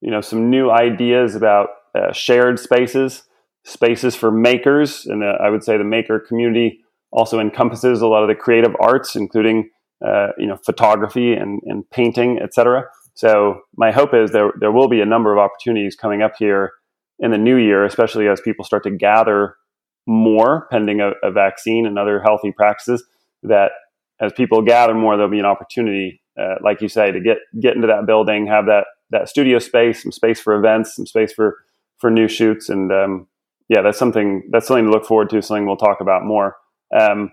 you 0.00 0.10
know, 0.10 0.20
some 0.20 0.48
new 0.48 0.70
ideas 0.70 1.34
about 1.34 1.70
uh, 1.94 2.12
shared 2.12 2.60
spaces, 2.60 3.24
spaces 3.64 4.14
for 4.14 4.30
makers. 4.30 5.06
And 5.06 5.24
uh, 5.24 5.38
I 5.42 5.50
would 5.50 5.64
say 5.64 5.76
the 5.76 5.84
maker 5.84 6.20
community 6.20 6.80
also 7.10 7.40
encompasses 7.40 8.00
a 8.00 8.06
lot 8.06 8.22
of 8.22 8.28
the 8.28 8.34
creative 8.34 8.76
arts, 8.78 9.16
including, 9.16 9.70
uh, 10.06 10.28
you 10.38 10.46
know, 10.46 10.56
photography 10.64 11.32
and, 11.32 11.60
and 11.64 11.88
painting, 11.90 12.38
etc. 12.42 12.84
So 13.14 13.60
my 13.76 13.92
hope 13.92 14.12
is 14.12 14.32
there, 14.32 14.52
there 14.60 14.72
will 14.72 14.88
be 14.88 15.00
a 15.00 15.06
number 15.06 15.32
of 15.32 15.38
opportunities 15.38 15.96
coming 15.96 16.22
up 16.22 16.32
here 16.38 16.72
in 17.18 17.30
the 17.30 17.38
new 17.38 17.56
year, 17.56 17.84
especially 17.84 18.28
as 18.28 18.40
people 18.40 18.64
start 18.64 18.82
to 18.84 18.90
gather 18.90 19.56
more 20.06 20.66
pending 20.70 21.00
a, 21.00 21.12
a 21.22 21.30
vaccine 21.30 21.86
and 21.86 21.98
other 21.98 22.20
healthy 22.20 22.52
practices, 22.52 23.04
that 23.42 23.70
as 24.20 24.32
people 24.32 24.62
gather 24.62 24.94
more, 24.94 25.16
there'll 25.16 25.30
be 25.30 25.38
an 25.38 25.44
opportunity, 25.44 26.20
uh, 26.38 26.56
like 26.62 26.80
you 26.80 26.88
say, 26.88 27.10
to 27.10 27.20
get 27.20 27.38
get 27.60 27.74
into 27.74 27.86
that 27.86 28.06
building, 28.06 28.46
have 28.46 28.66
that 28.66 28.86
that 29.10 29.28
studio 29.28 29.58
space, 29.58 30.02
some 30.02 30.12
space 30.12 30.40
for 30.40 30.54
events, 30.54 30.94
some 30.96 31.06
space 31.06 31.32
for 31.32 31.56
for 31.98 32.10
new 32.10 32.28
shoots, 32.28 32.68
and 32.68 32.92
um, 32.92 33.26
yeah, 33.68 33.82
that's 33.82 33.98
something 33.98 34.48
that's 34.50 34.66
something 34.66 34.84
to 34.84 34.90
look 34.90 35.06
forward 35.06 35.30
to. 35.30 35.40
Something 35.42 35.66
we'll 35.66 35.76
talk 35.76 36.00
about 36.00 36.24
more. 36.24 36.56
Um, 36.94 37.30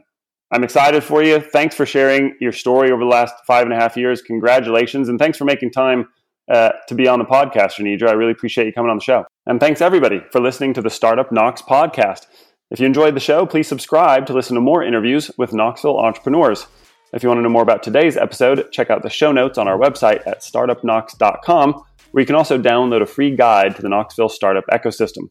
I'm 0.53 0.65
excited 0.65 1.01
for 1.03 1.23
you. 1.23 1.39
Thanks 1.39 1.75
for 1.75 1.85
sharing 1.85 2.35
your 2.41 2.51
story 2.51 2.91
over 2.91 3.01
the 3.01 3.09
last 3.09 3.33
five 3.47 3.63
and 3.63 3.73
a 3.73 3.77
half 3.77 3.95
years. 3.95 4.21
Congratulations, 4.21 5.07
and 5.07 5.17
thanks 5.17 5.37
for 5.37 5.45
making 5.45 5.71
time 5.71 6.09
uh, 6.51 6.71
to 6.89 6.95
be 6.95 7.07
on 7.07 7.19
the 7.19 7.25
podcast, 7.25 7.75
Shanidra. 7.75 8.09
I 8.09 8.13
really 8.13 8.33
appreciate 8.33 8.65
you 8.65 8.73
coming 8.73 8.91
on 8.91 8.97
the 8.97 9.03
show. 9.03 9.23
And 9.45 9.61
thanks 9.61 9.79
everybody 9.79 10.21
for 10.31 10.41
listening 10.41 10.73
to 10.73 10.81
the 10.81 10.89
Startup 10.89 11.31
Knox 11.31 11.61
podcast. 11.61 12.27
If 12.69 12.81
you 12.81 12.85
enjoyed 12.85 13.15
the 13.15 13.21
show, 13.21 13.45
please 13.45 13.67
subscribe 13.67 14.25
to 14.25 14.33
listen 14.33 14.55
to 14.55 14.61
more 14.61 14.83
interviews 14.83 15.31
with 15.37 15.53
Knoxville 15.53 15.99
entrepreneurs. 15.99 16.67
If 17.13 17.23
you 17.23 17.29
want 17.29 17.39
to 17.39 17.43
know 17.43 17.49
more 17.49 17.63
about 17.63 17.81
today's 17.81 18.17
episode, 18.17 18.71
check 18.71 18.89
out 18.89 19.03
the 19.03 19.09
show 19.09 19.31
notes 19.31 19.57
on 19.57 19.69
our 19.69 19.77
website 19.77 20.25
at 20.27 20.41
startupknox.com, 20.41 21.83
where 22.11 22.21
you 22.21 22.25
can 22.25 22.35
also 22.35 22.61
download 22.61 23.01
a 23.01 23.05
free 23.05 23.35
guide 23.35 23.77
to 23.77 23.81
the 23.81 23.89
Knoxville 23.89 24.29
startup 24.29 24.65
ecosystem. 24.71 25.29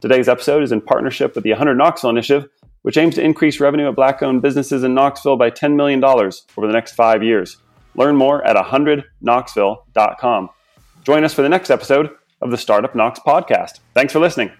Today's 0.00 0.28
episode 0.28 0.62
is 0.62 0.72
in 0.72 0.80
partnership 0.80 1.34
with 1.34 1.44
the 1.44 1.50
100 1.50 1.76
Knoxville 1.76 2.10
Initiative, 2.10 2.48
which 2.82 2.96
aims 2.96 3.14
to 3.16 3.22
increase 3.22 3.60
revenue 3.60 3.88
at 3.88 3.96
black 3.96 4.22
owned 4.22 4.42
businesses 4.42 4.84
in 4.84 4.94
Knoxville 4.94 5.36
by 5.36 5.50
$10 5.50 5.74
million 5.74 6.02
over 6.04 6.66
the 6.66 6.72
next 6.72 6.92
five 6.92 7.22
years. 7.22 7.56
Learn 7.94 8.16
more 8.16 8.44
at 8.44 8.56
100knoxville.com. 8.56 10.50
Join 11.04 11.24
us 11.24 11.34
for 11.34 11.42
the 11.42 11.48
next 11.48 11.70
episode 11.70 12.10
of 12.40 12.50
the 12.50 12.56
Startup 12.56 12.94
Knox 12.94 13.20
podcast. 13.20 13.80
Thanks 13.94 14.12
for 14.12 14.18
listening. 14.18 14.52